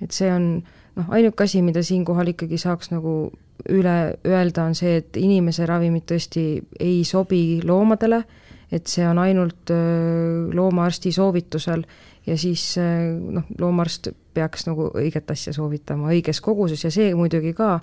et 0.01 0.13
see 0.17 0.31
on 0.33 0.63
noh, 0.96 1.09
ainuke 1.14 1.44
asi, 1.44 1.62
mida 1.62 1.83
siinkohal 1.87 2.33
ikkagi 2.33 2.59
saaks 2.61 2.92
nagu 2.94 3.14
üle 3.70 3.96
öelda, 4.26 4.64
on 4.64 4.76
see, 4.79 5.00
et 5.03 5.16
inimese 5.20 5.66
ravimid 5.68 6.07
tõesti 6.09 6.44
ei 6.81 7.03
sobi 7.05 7.61
loomadele, 7.64 8.22
et 8.72 8.87
see 8.88 9.05
on 9.09 9.18
ainult 9.18 9.72
loomaarsti 10.55 11.12
soovitusel 11.12 11.83
ja 12.26 12.37
siis 12.38 12.76
noh, 12.79 13.48
loomaarst 13.59 14.12
peaks 14.35 14.68
nagu 14.68 14.88
õiget 14.94 15.31
asja 15.35 15.53
soovitama 15.57 16.12
õiges 16.14 16.40
koguses 16.44 16.87
ja 16.87 16.92
see 16.94 17.11
muidugi 17.18 17.53
ka, 17.59 17.81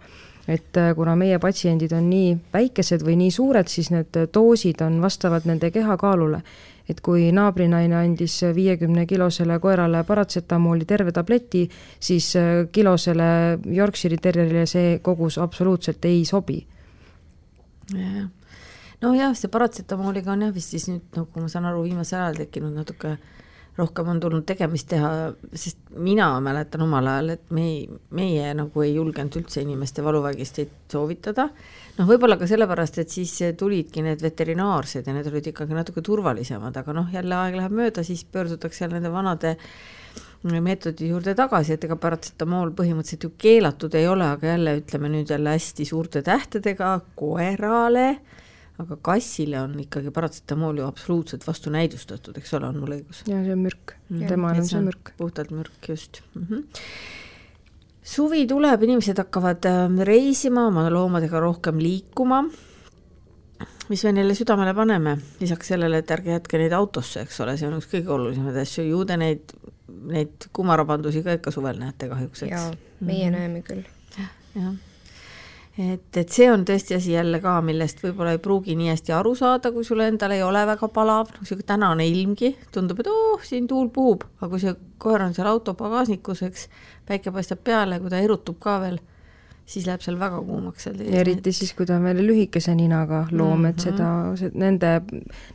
et 0.47 0.79
kuna 0.95 1.17
meie 1.19 1.39
patsiendid 1.43 1.93
on 1.97 2.07
nii 2.09 2.31
väikesed 2.53 3.03
või 3.03 3.17
nii 3.19 3.35
suured, 3.35 3.67
siis 3.67 3.91
need 3.91 4.15
doosid 4.33 4.81
on 4.85 5.01
vastavad 5.03 5.45
nende 5.49 5.69
kehakaalule 5.75 6.41
et 6.89 7.02
kui 7.04 7.32
naabrinaine 7.36 7.95
andis 8.00 8.39
viiekümne 8.56 9.06
kilosele 9.06 9.60
koerale 9.60 10.04
paratsetamooli 10.08 10.86
terve 10.88 11.12
tableti, 11.12 11.65
siis 12.00 12.34
äh, 12.39 12.65
kilosele 12.71 13.30
Yorkshire'i 13.76 14.21
terrierile 14.23 14.65
see 14.65 15.00
kogus 15.04 15.38
absoluutselt 15.38 16.06
ei 16.06 16.26
sobi. 16.26 16.62
nojah, 19.02 19.36
see 19.36 19.50
paratsetamooliga 19.52 20.32
on 20.32 20.47
jah 20.47 20.54
vist 20.54 20.73
siis 20.76 20.88
nüüd 20.89 21.15
nagu 21.15 21.41
ma 21.41 21.50
saan 21.52 21.65
aru, 21.69 21.84
viimasel 21.84 22.19
ajal 22.19 22.41
tekkinud 22.43 22.73
natuke 22.76 23.17
rohkem 23.77 24.07
on 24.09 24.19
tulnud 24.19 24.45
tegemist 24.49 24.89
teha, 24.89 25.09
sest 25.53 25.91
mina 26.01 26.29
mäletan 26.43 26.81
omal 26.87 27.07
ajal, 27.11 27.35
et 27.35 27.51
me 27.53 27.65
ei, 27.67 27.83
meie 28.17 28.53
nagu 28.57 28.85
ei 28.85 28.95
julgenud 28.95 29.37
üldse 29.41 29.61
inimeste 29.61 30.05
valuvaigisteid 30.05 30.73
soovitada. 30.91 31.47
Noh, 31.97 32.09
võib-olla 32.09 32.39
ka 32.41 32.49
sellepärast, 32.49 32.97
et 33.03 33.13
siis 33.13 33.35
tulidki 33.57 34.03
need 34.05 34.21
veterinaarsed 34.25 35.07
ja 35.07 35.13
need 35.13 35.29
olid 35.29 35.51
ikkagi 35.53 35.77
natuke 35.77 36.01
turvalisemad, 36.05 36.75
aga 36.81 36.97
noh, 36.97 37.13
jälle 37.13 37.37
aeg 37.37 37.59
läheb 37.61 37.77
mööda, 37.77 38.05
siis 38.05 38.25
pöördutakse 38.25 38.85
jälle 38.85 38.99
nende 38.99 39.13
vanade 39.13 39.55
meetodi 40.43 41.09
juurde 41.09 41.33
tagasi, 41.35 41.75
et 41.75 41.85
ega 41.87 41.97
paratsetamool 41.99 42.71
põhimõtteliselt 42.77 43.25
ju 43.25 43.31
keelatud 43.41 43.95
ei 43.97 44.07
ole, 44.07 44.27
aga 44.37 44.53
jälle 44.53 44.75
ütleme 44.81 45.09
nüüd 45.11 45.31
jälle 45.33 45.55
hästi 45.55 45.85
suurte 45.85 46.21
tähtedega 46.25 46.99
koerale, 47.17 48.19
aga 48.77 48.97
kassile 49.01 49.59
on 49.61 49.73
ikkagi 49.81 50.11
paratsetamool 50.13 50.81
ju 50.81 50.87
absoluutselt 50.87 51.47
vastunäidustatud, 51.47 52.37
eks 52.37 52.53
ole, 52.57 52.69
on 52.69 52.81
mul 52.83 52.97
õigus? 52.99 53.23
jaa, 53.29 53.41
see 53.45 53.55
on 53.55 53.63
mürk, 53.65 53.95
temal 54.27 54.61
on 54.61 54.69
see 54.69 54.83
mürk. 54.85 55.13
puhtalt 55.17 55.53
mürk, 55.55 55.77
just 55.89 56.21
mm. 56.35 56.45
-hmm. 56.49 56.63
suvi 58.15 58.45
tuleb, 58.47 58.83
inimesed 58.83 59.17
hakkavad 59.23 59.65
ähm, 59.65 59.99
reisima, 60.05 60.67
oma 60.69 60.87
loomadega 60.93 61.41
rohkem 61.41 61.81
liikuma 61.81 62.45
mis 63.89 64.03
me 64.03 64.11
neile 64.11 64.35
südamele 64.35 64.73
paneme, 64.75 65.15
lisaks 65.39 65.73
sellele, 65.73 66.03
et 66.03 66.11
ärge 66.11 66.35
jätke 66.35 66.59
neid 66.61 66.75
autosse, 66.75 67.23
eks 67.23 67.39
ole, 67.41 67.55
see 67.57 67.69
on 67.69 67.77
üks 67.79 67.87
kõige 67.91 68.13
olulisemaid 68.13 68.59
asju, 68.61 68.83
ju 68.83 69.03
te 69.07 69.17
neid, 69.17 69.53
neid 70.11 70.49
kumarabandusi 70.53 71.23
ka 71.25 71.37
ikka 71.39 71.53
suvel 71.55 71.79
näete 71.81 72.09
kahjuks, 72.11 72.43
eks? 72.43 72.51
jaa, 72.51 72.73
meie 72.99 73.29
mm 73.29 73.33
-hmm. 73.33 73.39
näeme 73.39 73.61
küll. 73.61 73.83
jah, 74.17 74.73
et, 75.77 76.17
et 76.17 76.29
see 76.33 76.47
on 76.51 76.63
tõesti 76.65 76.95
asi 76.97 77.13
jälle 77.13 77.39
ka, 77.43 77.57
millest 77.65 78.01
võib-olla 78.03 78.33
ei 78.35 78.41
pruugi 78.43 78.75
nii 78.77 78.89
hästi 78.91 79.13
aru 79.17 79.33
saada, 79.37 79.71
kui 79.75 79.85
sul 79.85 80.01
endal 80.05 80.33
ei 80.33 80.41
ole 80.43 80.63
väga 80.69 80.89
palav, 80.93 81.29
niisugune 81.39 81.67
tänane 81.69 82.07
ilmgi, 82.09 82.55
tundub, 82.73 83.01
et 83.03 83.11
oh, 83.11 83.43
siin 83.45 83.67
tuul 83.69 83.91
puhub, 83.93 84.25
aga 84.39 84.49
kui 84.53 84.63
see 84.63 84.73
koer 85.01 85.27
on 85.27 85.37
seal 85.37 85.49
auto 85.51 85.75
pagasnikus, 85.77 86.41
eks, 86.47 86.67
päike 87.07 87.33
paistab 87.35 87.61
peale, 87.63 88.01
kui 88.01 88.13
ta 88.13 88.21
erutub 88.23 88.59
ka 88.63 88.79
veel 88.83 88.99
siis 89.67 89.88
läheb 89.88 90.03
seal 90.03 90.15
väga 90.19 90.39
kuumaks 90.47 90.86
seal 90.88 91.01
eriti 91.19 91.51
siis, 91.56 91.73
kui 91.75 91.86
ta 91.88 91.97
on 91.97 92.06
veel 92.08 92.21
lühikese 92.23 92.71
ninaga 92.75 93.25
loom 93.32 93.60
mm, 93.60 93.65
-hmm. 93.65 93.69
et 93.69 93.84
seda, 93.84 94.10
mhm. 94.32 94.60
nende, 94.62 94.91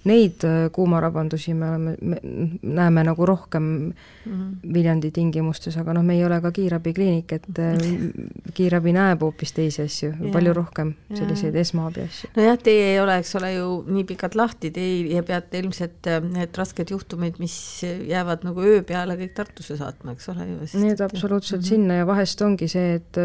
neid 0.04 0.44
äh, 0.44 0.66
kuumarabandusi 0.72 1.54
me 1.54 1.68
oleme, 1.70 1.94
me 2.00 2.18
näeme 2.62 3.04
nagu 3.08 3.26
rohkem 3.26 3.62
mm 3.62 3.92
-hmm. 4.26 4.74
Viljandi 4.74 5.10
tingimustes, 5.10 5.76
aga 5.76 5.92
noh, 5.92 6.04
me 6.04 6.14
ei 6.14 6.24
ole 6.24 6.40
ka 6.40 6.52
kiirabikliinik, 6.52 7.32
et 7.32 7.58
äh, 7.58 7.78
kiirabi 8.56 8.92
näeb 8.92 9.20
hoopis 9.20 9.52
teisi 9.52 9.82
asju, 9.82 10.12
palju 10.32 10.52
rohkem 10.52 10.94
selliseid 11.14 11.54
esmaabi 11.54 12.00
asju. 12.00 12.30
nojah, 12.36 12.58
teie 12.58 12.92
ei 12.92 13.00
ole, 13.00 13.16
eks 13.18 13.34
ole, 13.36 13.54
ju 13.54 13.84
nii 13.88 14.04
pikalt 14.04 14.34
lahti, 14.34 14.70
teie 14.70 15.22
peate 15.22 15.58
ilmselt 15.58 16.06
äh, 16.06 16.20
need 16.20 16.56
rasked 16.56 16.90
juhtumid, 16.90 17.38
mis 17.38 17.82
jäävad 18.08 18.44
nagu 18.44 18.60
öö 18.60 18.82
peale, 18.82 19.16
kõik 19.16 19.32
Tartusse 19.32 19.76
saatma, 19.76 20.12
eks 20.12 20.28
ole 20.28 20.46
ju. 20.46 20.80
Need 20.80 21.00
absoluutselt 21.00 21.60
mm 21.60 21.64
-hmm. 21.64 21.68
sinna 21.68 21.94
ja 21.94 22.06
vahest 22.06 22.42
ongi 22.42 22.68
see, 22.68 22.94
et 22.94 23.16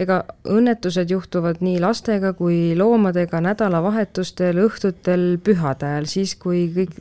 ega 0.00 0.22
õnnetused 0.48 1.10
juhtuvad 1.12 1.60
nii 1.64 1.80
lastega 1.82 2.32
kui 2.36 2.72
loomadega 2.78 3.42
nädalavahetustel, 3.44 4.60
õhtutel, 4.64 5.26
pühade 5.44 5.88
ajal, 5.88 6.08
siis 6.10 6.34
kui 6.40 6.64
kõik 6.74 6.94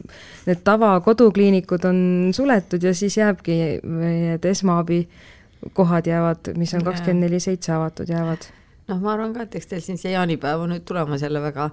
need 0.48 0.64
tavakodukliinikud 0.68 1.88
on 1.88 2.02
suletud 2.36 2.84
ja 2.84 2.94
siis 2.98 3.18
jääbki 3.18 3.60
need 3.84 4.48
esmaabikohad 4.52 6.10
jäävad, 6.12 6.52
mis 6.60 6.74
on 6.76 6.84
kakskümmend 6.88 7.30
neli 7.30 7.40
seitse 7.44 7.74
avatud, 7.78 8.12
jäävad 8.12 8.50
noh, 8.92 9.00
ma 9.02 9.14
arvan 9.16 9.34
ka, 9.36 9.46
et 9.48 9.58
eks 9.60 9.70
teil 9.72 9.82
siin 9.84 10.00
see 10.00 10.12
jaanipäev 10.14 10.66
on 10.66 10.74
nüüd 10.74 10.84
tulemas 10.88 11.24
jälle 11.24 11.42
väga, 11.44 11.70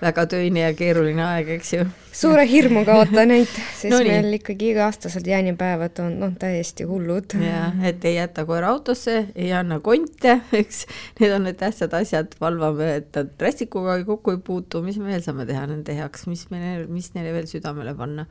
väga 0.00 0.24
töine 0.32 0.64
ja 0.64 0.74
keeruline 0.76 1.24
aeg, 1.24 1.52
eks 1.58 1.72
ju. 1.76 1.86
suure 2.20 2.44
hirmuga 2.50 2.98
ootan 2.98 3.30
neid, 3.32 3.50
sest 3.50 3.92
no, 3.92 4.00
meil 4.02 4.26
nii. 4.26 4.40
ikkagi 4.40 4.72
iga-aastased 4.72 5.28
jaanipäevad 5.30 6.02
on 6.04 6.16
noh, 6.24 6.34
täiesti 6.40 6.86
hullud. 6.88 7.36
ja, 7.44 7.68
et 7.88 8.04
ei 8.08 8.16
jäta 8.18 8.46
koera 8.48 8.72
autosse, 8.74 9.18
ei 9.34 9.52
anna 9.56 9.80
konte, 9.84 10.40
eks, 10.60 10.84
need 11.22 11.36
on 11.36 11.46
need 11.48 11.60
tähtsad 11.60 11.94
asjad, 11.98 12.34
valvame, 12.42 12.90
et 13.02 13.12
nad 13.18 13.46
rästikuga 13.48 14.00
kokku 14.08 14.34
ei 14.34 14.42
puutu, 14.50 14.82
mis 14.86 14.98
me 14.98 15.12
veel 15.12 15.22
saame 15.24 15.46
teha 15.48 15.68
nende 15.70 15.94
heaks, 15.98 16.26
mis 16.30 16.48
me, 16.54 16.80
mis 16.90 17.12
neile 17.14 17.36
veel 17.36 17.48
südamele 17.50 17.94
panna 17.98 18.26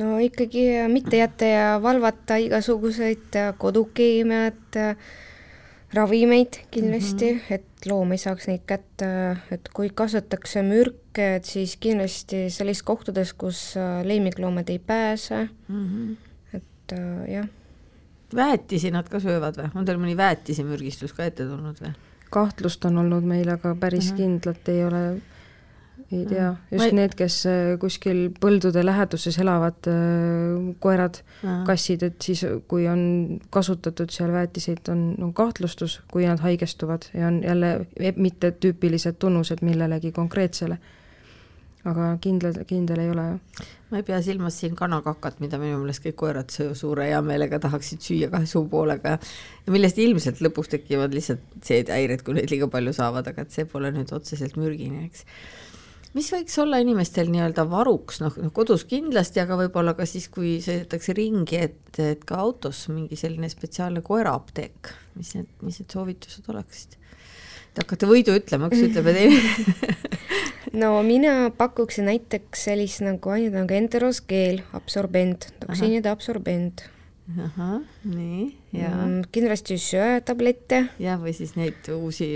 no 0.00 0.16
ikkagi 0.20 0.66
mitte 0.92 1.20
jätta 1.20 1.48
ja 1.48 1.68
valvata 1.82 2.36
igasuguseid 2.40 3.38
kodukeemiat, 3.58 4.78
ravimeid 5.94 6.58
kindlasti 6.70 7.32
mm, 7.32 7.38
-hmm. 7.38 7.54
et 7.54 7.86
loom 7.86 8.12
ei 8.12 8.18
saaks 8.18 8.48
neid 8.50 8.64
kätte, 8.66 9.08
et 9.50 9.68
kui 9.74 9.90
kasutatakse 9.94 10.62
mürke, 10.62 11.36
et 11.36 11.44
siis 11.44 11.76
kindlasti 11.76 12.50
sellistes 12.50 12.82
kohtades, 12.82 13.32
kus 13.32 13.76
äh, 13.76 14.02
lemmikloomad 14.04 14.68
ei 14.68 14.78
pääse 14.78 15.48
mm, 15.68 15.86
-hmm. 15.86 16.16
et 16.56 16.92
äh, 16.92 17.30
jah. 17.30 17.48
väetisi 18.34 18.90
nad 18.90 19.08
ka 19.08 19.20
söövad 19.20 19.56
või, 19.56 19.70
on 19.74 19.84
teil 19.84 19.98
mõni 19.98 20.16
väetisemürgistus 20.16 21.12
ka 21.12 21.24
ette 21.24 21.46
tulnud 21.46 21.80
või? 21.80 21.94
kahtlust 22.30 22.84
on 22.84 22.98
olnud 22.98 23.24
meil, 23.24 23.48
aga 23.48 23.74
päris 23.74 24.12
mm 24.12 24.16
-hmm. 24.16 24.16
kindlalt 24.16 24.68
ei 24.68 24.84
ole 24.84 25.02
ei 26.12 26.26
tea, 26.26 26.50
just 26.70 26.84
ei... 26.84 26.92
need, 26.94 27.14
kes 27.18 27.36
äh, 27.50 27.72
kuskil 27.82 28.28
põldude 28.40 28.82
läheduses 28.84 29.38
elavad 29.42 29.88
äh, 29.90 30.74
koerad, 30.82 31.18
kassid, 31.66 32.04
et 32.06 32.20
siis 32.22 32.44
kui 32.70 32.86
on 32.90 33.40
kasutatud 33.54 34.12
seal 34.14 34.30
väetiseid, 34.34 34.84
on, 34.92 35.08
on 35.22 35.32
kahtlustus, 35.36 36.00
kui 36.12 36.28
nad 36.28 36.42
haigestuvad 36.44 37.08
ja 37.14 37.30
on 37.30 37.40
jälle 37.42 37.72
mitte 38.16 38.52
tüüpilised 38.54 39.18
tunnused 39.18 39.64
millelegi 39.66 40.12
konkreetsele. 40.14 40.78
aga 41.86 42.06
kindlad, 42.18 42.56
kindel 42.66 42.98
ei 42.98 43.10
ole 43.10 43.24
ju. 43.28 43.66
ma 43.90 44.00
ei 44.00 44.06
pea 44.06 44.16
silmas 44.22 44.56
siin 44.60 44.74
kanakakat, 44.74 45.36
mida 45.40 45.58
minu 45.62 45.76
meelest 45.78 46.02
kõik 46.02 46.16
koerad 46.22 46.50
suure 46.74 47.06
heameelega 47.06 47.60
tahaksid 47.62 48.02
süüa 48.02 48.30
kahe 48.30 48.46
suu 48.46 48.64
poolega 48.68 49.18
ja 49.18 49.74
millest 49.74 49.98
ilmselt 49.98 50.42
lõpuks 50.42 50.70
tekivad 50.72 51.14
lihtsalt 51.14 51.62
seedehäired, 51.62 52.26
kui 52.26 52.34
neid 52.34 52.50
liiga 52.50 52.66
palju 52.70 52.94
saavad, 52.94 53.30
aga 53.30 53.46
et 53.46 53.54
see 53.54 53.70
pole 53.70 53.94
nüüd 53.94 54.10
otseselt 54.14 54.58
mürgine, 54.58 55.06
eks 55.06 55.22
mis 56.16 56.28
võiks 56.32 56.56
olla 56.62 56.80
inimestel 56.82 57.30
nii-öelda 57.32 57.66
varuks, 57.70 58.20
noh, 58.24 58.36
noh 58.40 58.52
kodus 58.56 58.86
kindlasti, 58.88 59.42
aga 59.42 59.58
võib-olla 59.60 59.96
ka 59.98 60.06
siis, 60.08 60.28
kui 60.32 60.56
sõidetakse 60.64 61.14
ringi, 61.16 61.60
et, 61.68 62.00
et 62.02 62.24
ka 62.26 62.40
autos 62.42 62.86
mingi 62.92 63.18
selline 63.20 63.50
spetsiaalne 63.52 64.02
koeraapteek, 64.06 64.92
mis 65.18 65.34
need, 65.36 65.50
mis 65.66 65.80
need 65.82 65.92
soovitused 65.92 66.48
oleksid? 66.52 66.98
Te 67.76 67.84
hakkate 67.84 68.08
võidu 68.08 68.32
ütlema, 68.38 68.70
üks 68.72 68.86
ütleb 68.88 69.10
ja 69.10 69.16
teine 69.18 69.96
no 70.82 70.94
mina 71.04 71.50
pakuksin 71.56 72.08
näiteks 72.08 72.66
sellist 72.70 73.04
nagu 73.04 73.34
ainult 73.34 73.60
nagu 73.60 73.76
enteroskeel, 73.76 74.62
absorbent, 74.76 75.50
toksiinide 75.60 76.08
absorbent 76.12 76.86
ahah, 77.26 77.80
nii, 78.06 78.42
ja 78.72 78.90
mm,. 78.94 79.24
kindlasti 79.34 79.76
söetablette. 79.82 80.78
jah, 81.02 81.18
või 81.18 81.32
siis 81.34 81.56
neid 81.58 81.88
uusi 81.90 82.28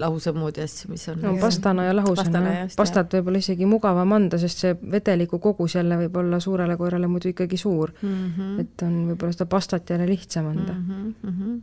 lahuse 0.00 0.32
moodi 0.34 0.64
asju, 0.64 0.90
mis 0.90 1.04
on. 1.12 1.20
no 1.22 1.34
pastana 1.40 1.84
ja 1.86 1.92
lahusena, 1.94 2.42
pastat 2.76 3.14
võib-olla 3.14 3.42
isegi 3.42 3.68
mugavam 3.70 4.16
anda, 4.16 4.40
sest 4.42 4.64
see 4.64 4.74
vedeliku 4.94 5.38
kogus 5.42 5.76
jälle 5.78 6.00
võib 6.00 6.18
olla 6.24 6.40
suurele 6.42 6.76
koerale 6.80 7.10
muidu 7.10 7.30
ikkagi 7.30 7.60
suur 7.60 7.94
mm. 8.00 8.16
-hmm. 8.38 8.56
et 8.64 8.86
on 8.86 8.98
võib-olla 9.12 9.36
seda 9.36 9.46
pastat 9.46 9.94
jälle 9.94 10.08
lihtsam 10.10 10.50
anda 10.50 10.74
mm. 10.74 11.14
-hmm. 11.22 11.60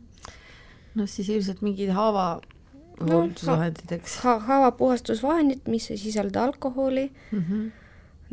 noh, 0.94 1.08
siis 1.08 1.28
ilmselt 1.28 1.60
mingid 1.66 1.92
haava 1.92 2.40
hooldusvahendid, 3.00 3.92
eks 3.92 4.18
ha. 4.24 4.38
haavapuhastusvahendid, 4.48 5.68
mis 5.68 5.90
ei 5.90 5.98
sisalda 6.00 6.44
alkoholi 6.48 7.10
mm. 7.32 7.44
-hmm 7.44 7.70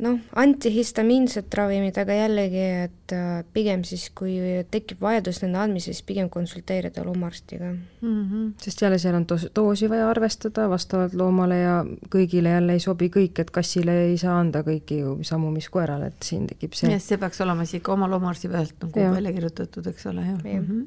noh, 0.04 0.18
antihistamiinsed 0.38 1.54
ravimid, 1.58 1.98
aga 1.98 2.16
jällegi, 2.16 2.64
et 2.86 3.14
äh, 3.16 3.42
pigem 3.54 3.84
siis, 3.88 4.08
kui 4.18 4.36
tekib 4.72 5.02
vajadus 5.02 5.42
nende 5.44 5.62
andmises, 5.62 6.04
pigem 6.06 6.30
konsulteerida 6.34 7.06
loomaarstiga 7.06 7.72
mm. 7.72 8.02
-hmm. 8.02 8.52
sest 8.62 8.82
jälle 8.82 9.00
seal 9.02 9.16
on 9.18 9.26
doos, 9.30 9.48
doosi 9.56 9.90
vaja 9.90 10.10
arvestada 10.10 10.70
vastavalt 10.70 11.14
loomale 11.14 11.60
ja 11.60 11.78
kõigile 12.16 12.54
jälle 12.54 12.78
ei 12.78 12.84
sobi 12.84 13.10
kõik, 13.10 13.42
et 13.42 13.52
kassile 13.52 14.00
ei 14.10 14.18
saa 14.18 14.40
anda 14.40 14.62
kõiki 14.62 15.00
ju 15.00 15.18
samu, 15.22 15.52
mis 15.52 15.70
koerale, 15.70 16.12
et 16.14 16.24
siin 16.24 16.48
tekib 16.48 16.74
see. 16.74 16.92
jah, 16.92 17.02
see 17.02 17.18
peaks 17.18 17.42
olema 17.42 17.66
siis 17.66 17.82
ikka 17.82 17.94
oma 17.94 18.10
loomaarsti 18.10 18.50
pealt 18.54 18.76
nagu 18.84 19.00
ja. 19.00 19.12
välja 19.12 19.34
kirjutatud, 19.34 19.88
eks 19.88 20.06
ole, 20.06 20.22
jah 20.22 20.46
ja. 20.46 20.62
mm. 20.62 20.68
-hmm 20.68 20.86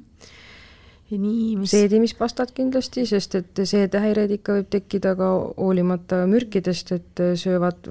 ja 1.10 1.18
nii, 1.18 1.56
mis 1.58 1.72
seedimispastad 1.74 2.52
kindlasti, 2.54 3.02
sest 3.06 3.34
et 3.34 3.60
seedehäireid 3.64 4.30
ikka 4.30 4.60
võib 4.60 4.68
tekkida 4.70 5.16
ka 5.18 5.30
hoolimata 5.56 6.20
mürkidest, 6.30 6.92
et 6.92 7.22
söövad 7.34 7.88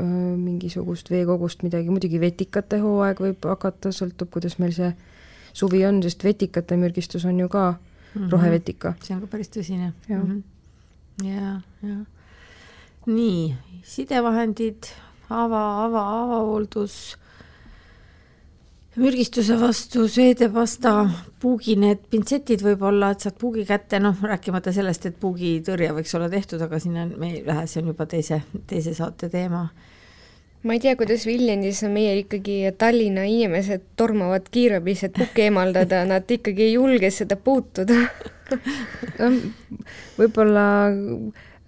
mingisugust 0.00 1.10
veekogust 1.10 1.62
midagi, 1.62 1.90
muidugi 1.90 2.20
vetikate 2.20 2.80
hooaeg 2.82 3.20
võib 3.20 3.48
hakata, 3.48 3.92
sõltub, 3.94 4.30
kuidas 4.34 4.58
meil 4.58 4.72
see 4.76 4.92
suvi 5.52 5.84
on, 5.86 6.02
sest 6.02 6.24
vetikate 6.24 6.78
mürgistus 6.80 7.24
on 7.24 7.38
ju 7.40 7.48
ka 7.48 7.72
mm 7.72 8.22
-hmm. 8.22 8.30
rohevetika. 8.30 8.94
see 9.02 9.14
on 9.16 9.20
ka 9.20 9.26
päris 9.26 9.50
tõsine. 9.50 9.92
ja 10.08 10.18
mm, 10.18 10.42
-hmm. 11.22 11.26
ja, 11.28 11.60
ja. 11.82 11.96
nii, 13.06 13.56
sidevahendid, 13.82 14.86
ava, 15.30 15.84
ava, 15.84 16.22
avahooldus, 16.22 17.18
mürgistuse 18.98 19.54
vastu 19.60 20.08
seedepasta, 20.10 20.94
puugi 21.42 21.76
need 21.78 22.02
pintsetid 22.10 22.64
võib-olla, 22.64 23.12
et 23.14 23.22
saad 23.22 23.36
puugi 23.38 23.64
kätte, 23.68 24.00
noh, 24.02 24.16
rääkimata 24.22 24.72
sellest, 24.74 25.06
et 25.06 25.20
puugitõrje 25.20 25.92
võiks 25.94 26.14
olla 26.18 26.30
tehtud, 26.32 26.62
aga 26.66 26.80
sinna 26.82 27.06
me 27.10 27.30
ei 27.36 27.44
lähe, 27.46 27.66
see 27.70 27.82
on 27.84 27.92
juba 27.92 28.06
teise, 28.10 28.42
teise 28.70 28.94
saate 28.96 29.30
teema. 29.30 29.68
Ma 30.66 30.74
ei 30.76 30.80
tea, 30.82 30.92
kuidas 30.98 31.22
Viljandis 31.24 31.78
meie 31.88 32.18
ikkagi 32.20 32.58
Tallinna 32.76 33.22
inimesed 33.24 33.94
tormavad 33.96 34.50
kiirabis, 34.52 35.06
et 35.06 35.14
pukke 35.16 35.46
eemaldada, 35.46 36.02
nad 36.08 36.28
ikkagi 36.28 36.66
ei 36.66 36.74
julge 36.74 37.08
seda 37.14 37.38
puutuda. 37.40 38.02
Võib-olla 40.18 40.66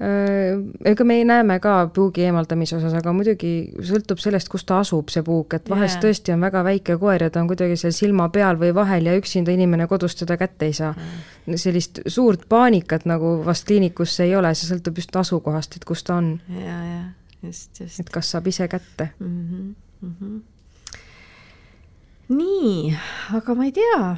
ega 0.03 1.05
me 1.07 1.19
näeme 1.25 1.59
ka 1.63 1.75
puugi 1.95 2.25
eemaldamise 2.27 2.75
osas, 2.79 2.95
aga 2.99 3.13
muidugi 3.15 3.53
sõltub 3.87 4.19
sellest, 4.23 4.49
kus 4.51 4.65
ta 4.67 4.81
asub, 4.83 5.13
see 5.13 5.23
puuk, 5.23 5.55
et 5.55 5.69
vahest 5.71 5.99
yeah. 5.99 6.03
tõesti 6.07 6.35
on 6.35 6.43
väga 6.43 6.65
väike 6.67 6.97
koer 6.99 7.23
ja 7.23 7.31
ta 7.31 7.43
on 7.43 7.51
kuidagi 7.51 7.77
seal 7.79 7.95
silma 7.95 8.27
peal 8.35 8.59
või 8.59 8.73
vahel 8.75 9.07
ja 9.07 9.15
üksinda 9.19 9.55
inimene 9.55 9.87
kodus 9.91 10.19
teda 10.19 10.39
kätte 10.41 10.67
ei 10.67 10.75
saa 10.75 10.91
mm.. 10.97 11.55
sellist 11.61 12.03
suurt 12.07 12.49
paanikat 12.51 13.07
nagu 13.07 13.37
vast 13.47 13.69
kliinikusse 13.69 14.27
ei 14.27 14.35
ole, 14.39 14.55
see 14.59 14.73
sõltub 14.73 14.99
just 14.99 15.17
asukohast, 15.23 15.79
et 15.79 15.87
kus 15.87 16.03
ta 16.09 16.19
on. 16.19 16.35
ja, 16.51 16.79
ja 16.89 17.03
just, 17.47 17.71
just. 17.79 18.03
et 18.03 18.11
kas 18.11 18.35
saab 18.35 18.51
ise 18.51 18.67
kätte 18.73 19.13
mm. 19.19 19.41
-hmm, 19.47 19.73
mm 20.01 20.15
-hmm. 20.21 20.43
nii, 22.35 22.97
aga 23.39 23.55
ma 23.55 23.71
ei 23.71 23.73
tea, 23.73 24.17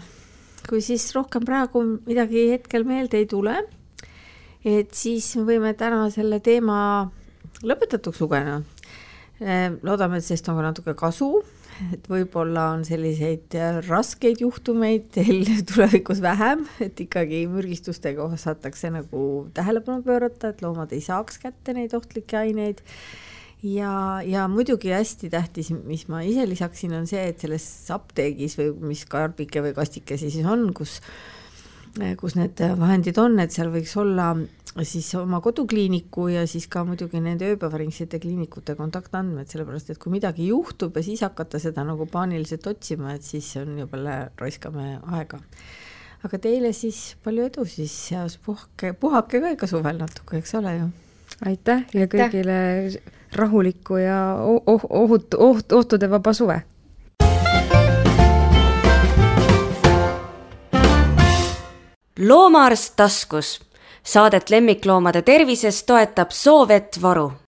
kui 0.69 0.81
siis 0.81 1.13
rohkem 1.15 1.45
praegu 1.45 1.85
midagi 2.07 2.51
hetkel 2.57 2.85
meelde 2.89 3.21
ei 3.21 3.27
tule 3.27 3.65
et 4.65 4.95
siis 4.97 5.35
me 5.39 5.47
võime 5.53 5.75
täna 5.79 6.07
selle 6.15 6.41
teema 6.45 6.79
lõpetatuks 7.65 8.23
lugeda. 8.25 8.61
Ehm, 9.43 9.81
loodame, 9.85 10.19
et 10.19 10.27
sellest 10.27 10.49
on 10.49 10.59
ka 10.61 10.65
natuke 10.69 10.95
kasu, 10.99 11.29
et 11.93 12.07
võib-olla 12.09 12.69
on 12.77 12.85
selliseid 12.87 13.57
äh, 13.59 13.81
raskeid 13.89 14.41
juhtumeid 14.45 15.11
teil 15.17 15.43
tulevikus 15.71 16.23
vähem, 16.25 16.65
et 16.85 17.01
ikkagi 17.03 17.45
mürgistustega 17.51 18.25
osatakse 18.25 18.93
nagu 18.95 19.25
tähelepanu 19.57 20.07
pöörata, 20.07 20.53
et 20.55 20.63
loomad 20.63 20.95
ei 20.95 21.03
saaks 21.05 21.41
kätte 21.43 21.75
neid 21.77 21.97
ohtlikke 21.99 22.39
aineid 22.45 22.85
ja, 23.65 24.21
ja 24.27 24.47
muidugi 24.49 24.93
hästi 24.95 25.31
tähtis, 25.33 25.73
mis 25.85 26.07
ma 26.13 26.23
ise 26.27 26.47
lisaksin, 26.49 26.95
on 26.95 27.09
see, 27.11 27.23
et 27.33 27.43
selles 27.43 27.67
apteegis 27.95 28.59
või 28.61 28.71
mis 28.93 29.05
karbike 29.11 29.65
või 29.65 29.75
kastikesi 29.77 30.31
siis 30.31 30.47
on, 30.47 30.69
kus 30.77 31.01
kus 32.19 32.35
need 32.35 32.61
vahendid 32.79 33.19
on, 33.23 33.39
et 33.43 33.55
seal 33.55 33.71
võiks 33.73 33.95
olla 34.01 34.33
siis 34.83 35.13
oma 35.15 35.39
kodukliiniku 35.41 36.27
ja 36.33 36.43
siis 36.51 36.67
ka 36.71 36.83
muidugi 36.87 37.21
nende 37.23 37.47
ööpäevaringsete 37.53 38.19
kliinikute 38.23 38.75
kontaktandmed, 38.75 39.47
sellepärast 39.51 39.93
et 39.95 40.01
kui 40.03 40.11
midagi 40.17 40.49
juhtub 40.49 40.97
ja 40.99 41.05
siis 41.07 41.23
hakata 41.23 41.61
seda 41.63 41.85
nagu 41.87 42.09
paaniliselt 42.11 42.67
otsima, 42.67 43.15
et 43.15 43.23
siis 43.23 43.53
on 43.61 43.79
jube 43.79 44.01
raiskame 44.41 44.99
aega. 45.15 45.39
aga 46.25 46.39
teile 46.41 46.73
siis 46.73 47.15
palju 47.23 47.47
edu 47.47 47.65
siis 47.69 47.95
ja 48.11 48.27
puhake, 48.45 48.93
puhake 48.99 49.41
ka 49.41 49.55
ikka 49.55 49.71
suvel 49.71 50.01
natuke, 50.03 50.43
eks 50.43 50.55
ole 50.59 50.77
ju. 50.79 50.91
aitäh 51.47 51.87
ja 51.95 52.11
kõigile 52.11 52.59
rahulikku 53.35 54.03
ja 54.03 54.21
oh, 54.43 54.87
ohut, 54.91 55.35
oht, 55.35 55.73
ohtude 55.73 56.11
vaba 56.11 56.35
suve 56.35 56.63
loomaarst 62.19 62.93
taskus. 62.97 63.61
Saadet 64.03 64.51
lemmikloomade 64.51 65.23
tervisest 65.23 65.87
toetab 65.87 66.31
Soovet 66.31 67.03
Varu 67.03 67.33